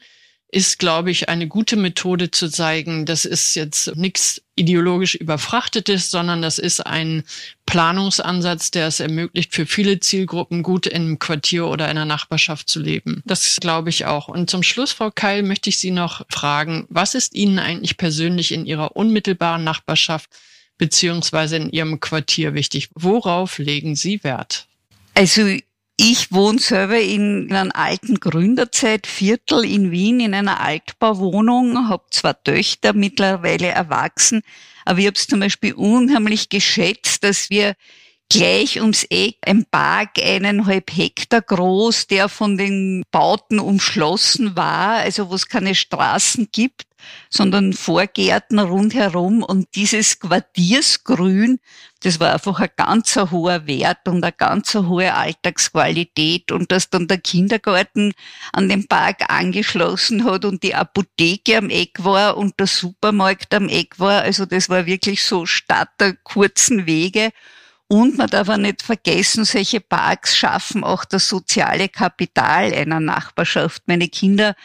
ist, 0.55 0.79
glaube 0.79 1.11
ich, 1.11 1.27
eine 1.27 1.49
gute 1.49 1.75
Methode 1.75 2.31
zu 2.31 2.47
zeigen, 2.47 3.05
das 3.05 3.25
ist 3.25 3.55
jetzt 3.55 3.93
nichts 3.97 4.41
ideologisch 4.55 5.13
überfrachtetes, 5.15 6.09
sondern 6.09 6.41
das 6.41 6.59
ist 6.59 6.79
ein 6.79 7.25
Planungsansatz, 7.65 8.71
der 8.71 8.87
es 8.87 9.01
ermöglicht, 9.01 9.53
für 9.53 9.65
viele 9.65 9.99
Zielgruppen 9.99 10.63
gut 10.63 10.89
einem 10.89 11.19
Quartier 11.19 11.67
oder 11.67 11.91
in 11.91 11.97
einer 11.97 12.05
Nachbarschaft 12.05 12.69
zu 12.69 12.79
leben. 12.79 13.21
Das 13.25 13.57
glaube 13.59 13.89
ich 13.89 14.05
auch. 14.05 14.29
Und 14.29 14.49
zum 14.49 14.63
Schluss, 14.63 14.93
Frau 14.93 15.11
Keil, 15.11 15.43
möchte 15.43 15.69
ich 15.69 15.77
Sie 15.77 15.91
noch 15.91 16.25
fragen, 16.29 16.85
was 16.87 17.15
ist 17.15 17.35
Ihnen 17.35 17.59
eigentlich 17.59 17.97
persönlich 17.97 18.53
in 18.53 18.65
Ihrer 18.65 18.95
unmittelbaren 18.95 19.65
Nachbarschaft 19.65 20.29
beziehungsweise 20.77 21.57
in 21.57 21.69
Ihrem 21.69 21.99
Quartier 21.99 22.53
wichtig? 22.53 22.87
Worauf 22.95 23.57
legen 23.57 23.97
Sie 23.97 24.23
Wert? 24.23 24.67
Also 25.15 25.57
ich 25.97 26.31
wohne 26.31 26.59
selber 26.59 26.99
in 26.99 27.51
einem 27.51 27.71
alten 27.73 28.19
Gründerzeitviertel 28.19 29.63
in 29.63 29.91
Wien 29.91 30.19
in 30.19 30.33
einer 30.33 30.59
Altbauwohnung, 30.59 31.87
habe 31.87 32.03
zwei 32.11 32.33
Töchter, 32.33 32.93
mittlerweile 32.93 33.67
erwachsen, 33.67 34.41
aber 34.83 34.99
ich 34.99 35.07
habe 35.07 35.15
es 35.15 35.27
zum 35.27 35.39
Beispiel 35.39 35.73
unheimlich 35.73 36.49
geschätzt, 36.49 37.23
dass 37.23 37.49
wir 37.49 37.75
gleich 38.29 38.81
ums 38.81 39.05
Eck 39.09 39.37
ein 39.45 39.65
Park 39.65 40.19
eineinhalb 40.21 40.91
Hektar 40.95 41.41
groß, 41.41 42.07
der 42.07 42.29
von 42.29 42.57
den 42.57 43.03
Bauten 43.11 43.59
umschlossen 43.59 44.55
war, 44.55 44.97
also 44.97 45.29
wo 45.29 45.35
es 45.35 45.47
keine 45.47 45.75
Straßen 45.75 46.49
gibt, 46.51 46.83
sondern 47.29 47.73
Vorgärten 47.73 48.59
rundherum 48.59 49.43
und 49.43 49.67
dieses 49.75 50.19
Quartiersgrün, 50.19 51.59
das 52.01 52.19
war 52.19 52.33
einfach 52.33 52.59
ein 52.59 52.69
ganz 52.75 53.15
hoher 53.15 53.67
Wert 53.67 54.07
und 54.07 54.23
eine 54.23 54.31
ganz 54.31 54.73
hohe 54.75 55.13
Alltagsqualität 55.13 56.51
und 56.51 56.71
dass 56.71 56.89
dann 56.89 57.07
der 57.07 57.17
Kindergarten 57.17 58.13
an 58.53 58.69
den 58.69 58.87
Park 58.87 59.29
angeschlossen 59.29 60.25
hat 60.25 60.45
und 60.45 60.63
die 60.63 60.75
Apotheke 60.75 61.57
am 61.57 61.69
Eck 61.69 62.03
war 62.03 62.37
und 62.37 62.59
der 62.59 62.67
Supermarkt 62.67 63.53
am 63.53 63.69
Eck 63.69 63.99
war, 63.99 64.21
also 64.21 64.45
das 64.45 64.69
war 64.69 64.85
wirklich 64.85 65.23
so 65.23 65.45
statt 65.45 65.89
der 65.99 66.13
kurzen 66.13 66.85
Wege 66.85 67.31
und 67.87 68.17
man 68.17 68.29
darf 68.29 68.49
auch 68.49 68.57
nicht 68.57 68.81
vergessen, 68.81 69.45
solche 69.45 69.79
Parks 69.79 70.35
schaffen 70.35 70.83
auch 70.83 71.05
das 71.05 71.29
soziale 71.29 71.87
Kapital 71.87 72.73
einer 72.73 72.99
Nachbarschaft. 72.99 73.83
Meine 73.85 74.07
Kinder, 74.07 74.55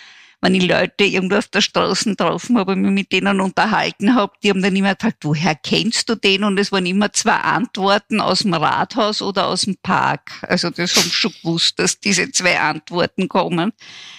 wenn 0.40 0.54
ich 0.54 0.66
Leute 0.66 1.04
irgendwo 1.04 1.36
auf 1.36 1.48
der 1.48 1.60
Straße 1.60 2.10
getroffen 2.10 2.58
habe 2.58 2.72
und 2.72 2.82
mich 2.82 2.90
mit 2.92 3.12
denen 3.12 3.40
unterhalten 3.40 4.14
habe, 4.14 4.32
die 4.42 4.50
haben 4.50 4.62
dann 4.62 4.74
immer 4.74 4.94
gefragt, 4.94 5.18
woher 5.22 5.54
kennst 5.54 6.08
du 6.08 6.14
den? 6.14 6.44
Und 6.44 6.58
es 6.58 6.72
waren 6.72 6.86
immer 6.86 7.12
zwei 7.12 7.34
Antworten 7.36 8.20
aus 8.20 8.40
dem 8.40 8.54
Rathaus 8.54 9.20
oder 9.20 9.48
aus 9.48 9.62
dem 9.62 9.76
Park. 9.82 10.32
Also 10.42 10.70
das 10.70 10.96
haben 10.96 11.10
schon 11.10 11.32
gewusst, 11.42 11.78
dass 11.78 12.00
diese 12.00 12.30
zwei 12.32 12.58
Antworten 12.58 13.28
kommen. 13.28 13.72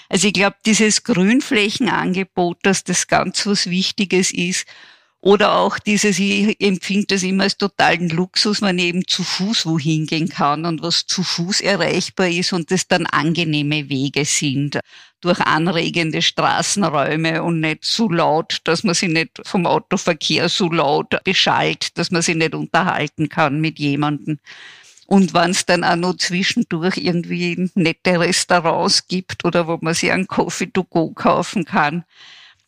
Also 0.10 0.28
ich 0.28 0.34
glaube, 0.34 0.58
dieses 0.66 1.04
Grünflächenangebot, 1.04 2.60
dass 2.64 2.84
das 2.84 3.08
ganz 3.08 3.46
was 3.48 3.70
Wichtiges 3.70 4.32
ist. 4.32 4.66
Oder 5.24 5.54
auch 5.56 5.78
dieses, 5.78 6.18
ich 6.18 6.60
empfinde 6.60 7.06
das 7.08 7.22
immer 7.22 7.44
als 7.44 7.56
totalen 7.56 8.10
Luxus, 8.10 8.64
wenn 8.64 8.80
eben 8.80 9.08
zu 9.08 9.24
Fuß 9.24 9.68
wohin 9.68 10.08
gehen 10.08 10.30
kann 10.30 10.66
und 10.66 10.82
was 10.82 11.06
zu 11.06 11.22
Fuß 11.22 11.62
erreichbar 11.62 12.28
ist 12.28 12.54
und 12.54 12.72
das 12.72 12.88
dann 12.88 13.06
angenehme 13.06 13.88
Wege 13.88 14.26
sind 14.26 14.80
durch 15.22 15.40
anregende 15.40 16.24
Straßenräume 16.24 17.44
und 17.44 17.60
nicht 17.60 17.86
so 17.86 18.10
laut, 18.10 18.62
dass 18.64 18.84
man 18.84 18.96
sich 18.96 19.10
nicht 19.10 19.40
vom 19.44 19.68
Autoverkehr 19.68 20.50
so 20.50 20.72
laut 20.72 21.24
beschallt, 21.24 21.96
dass 22.00 22.10
man 22.10 22.24
sich 22.24 22.36
nicht 22.36 22.56
unterhalten 22.56 23.30
kann 23.30 23.62
mit 23.62 23.78
jemandem. 23.78 24.40
Und 25.06 25.36
wenn 25.36 25.52
es 25.52 25.68
dann 25.68 25.84
auch 25.84 25.98
noch 25.98 26.18
zwischendurch 26.18 26.98
irgendwie 26.98 27.70
nette 27.76 28.20
Restaurants 28.20 29.08
gibt 29.08 29.46
oder 29.46 29.68
wo 29.68 29.78
man 29.82 29.94
sich 29.94 30.12
einen 30.12 30.26
Coffee 30.26 30.68
to 30.68 30.84
go 30.84 31.12
kaufen 31.12 31.66
kann, 31.66 32.06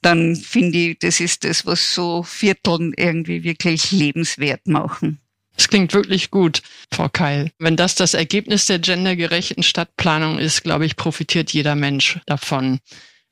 dann 0.05 0.35
finde 0.35 0.77
ich, 0.77 0.99
das 0.99 1.19
ist 1.19 1.43
das, 1.43 1.65
was 1.65 1.93
so 1.93 2.23
Vierteln 2.23 2.93
irgendwie 2.95 3.43
wirklich 3.43 3.91
lebenswert 3.91 4.67
machen. 4.67 5.19
Das 5.55 5.67
klingt 5.67 5.93
wirklich 5.93 6.31
gut, 6.31 6.61
Frau 6.91 7.09
Keil. 7.09 7.51
Wenn 7.59 7.75
das 7.75 7.95
das 7.95 8.13
Ergebnis 8.13 8.65
der 8.65 8.79
gendergerechten 8.79 9.63
Stadtplanung 9.63 10.39
ist, 10.39 10.63
glaube 10.63 10.85
ich, 10.85 10.95
profitiert 10.95 11.51
jeder 11.51 11.75
Mensch 11.75 12.19
davon. 12.25 12.79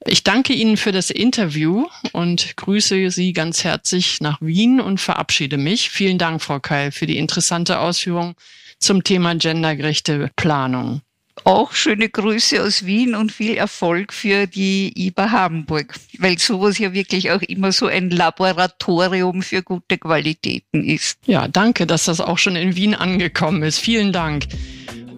Ich 0.06 0.24
danke 0.24 0.54
Ihnen 0.54 0.78
für 0.78 0.92
das 0.92 1.10
Interview 1.10 1.88
und 2.12 2.58
grüße 2.58 3.12
Sie 3.12 3.34
ganz 3.34 3.64
herzlich 3.64 4.20
nach 4.20 4.42
Wien 4.42 4.82
und 4.82 5.00
verabschiede 5.00 5.58
mich. 5.58 5.90
Vielen 5.90 6.18
Dank, 6.18 6.42
Frau 6.42 6.60
Keil, 6.60 6.92
für 6.92 7.06
die 7.06 7.18
interessante 7.18 7.80
Ausführung 7.80 8.36
zum 8.80 9.04
Thema 9.04 9.36
gendergerechte 9.36 10.32
Planung 10.36 11.02
auch 11.44 11.74
schöne 11.74 12.10
Grüße 12.10 12.64
aus 12.64 12.86
Wien 12.86 13.16
und 13.16 13.32
viel 13.32 13.56
Erfolg 13.56 14.14
für 14.14 14.48
die 14.48 14.94
IBA 14.96 15.32
Hamburg, 15.32 15.96
weil 16.20 16.38
sowas 16.38 16.78
ja 16.78 16.94
wirklich 16.94 17.32
auch 17.32 17.42
immer 17.42 17.72
so 17.72 17.88
ein 17.88 18.10
Laboratorium 18.10 19.42
für 19.42 19.64
gute 19.64 19.98
Qualitäten 19.98 20.84
ist. 20.84 21.18
Ja, 21.26 21.48
danke, 21.48 21.88
dass 21.88 22.06
das 22.06 22.22
auch 22.22 22.38
schon 22.38 22.56
in 22.56 22.76
Wien 22.76 22.96
angekommen 22.96 23.64
ist. 23.64 23.80
Vielen 23.80 24.12
Dank. 24.12 24.48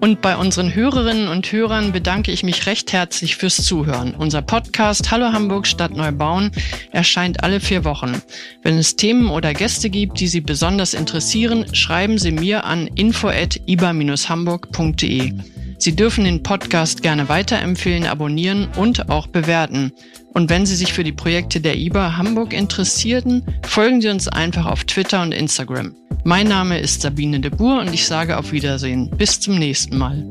Und 0.04 0.22
bei 0.22 0.36
unseren 0.36 0.76
Hörerinnen 0.76 1.30
und 1.30 1.50
Hörern 1.50 1.94
bedanke 1.94 2.34
ich 2.34 2.44
mich 2.44 2.66
recht 2.66 2.92
herzlich 2.92 3.38
fürs 3.38 3.64
Zuhören. 3.64 4.14
Unser 4.14 4.42
Podcast 4.42 5.12
Hallo 5.12 5.32
Hamburg 5.32 5.66
Stadt 5.66 5.96
Neubauen 5.96 6.52
erscheint 6.92 7.42
alle 7.42 7.62
vier 7.62 7.86
Wochen. 7.86 8.22
Wenn 8.64 8.78
es 8.78 8.98
Themen 8.98 9.30
oder 9.30 9.54
Gäste 9.54 9.90
gibt, 9.90 10.20
die 10.20 10.28
Sie 10.28 10.42
besonders 10.42 10.94
interessieren, 10.94 11.74
schreiben 11.74 12.18
Sie 12.18 12.34
mir 12.34 12.66
an 12.66 12.88
info@iba-hamburg.de. 12.88 15.32
Sie 15.84 15.98
dürfen 15.98 16.24
den 16.24 16.42
Podcast 16.42 17.02
gerne 17.02 17.28
weiterempfehlen, 17.28 18.06
abonnieren 18.06 18.70
und 18.78 19.10
auch 19.10 19.28
bewerten. 19.28 19.92
Und 20.34 20.50
wenn 20.50 20.66
Sie 20.66 20.78
sich 20.78 20.94
für 20.94 21.04
die 21.04 21.12
Projekte 21.12 21.60
der 21.60 21.76
IBA 21.76 22.16
Hamburg 22.16 22.54
interessierten, 22.54 23.44
folgen 23.68 24.00
Sie 24.00 24.08
uns 24.08 24.30
einfach 24.30 24.66
auf 24.66 24.86
Twitter 24.86 25.22
und 25.22 25.34
Instagram. 25.34 25.94
Mein 26.24 26.48
Name 26.48 26.80
ist 26.80 27.02
Sabine 27.02 27.42
de 27.42 27.52
Boer 27.52 27.82
und 27.82 27.94
ich 27.94 28.06
sage 28.06 28.38
auf 28.38 28.54
Wiedersehen. 28.54 29.10
Bis 29.10 29.42
zum 29.42 29.60
nächsten 29.60 29.98
Mal. 29.98 30.26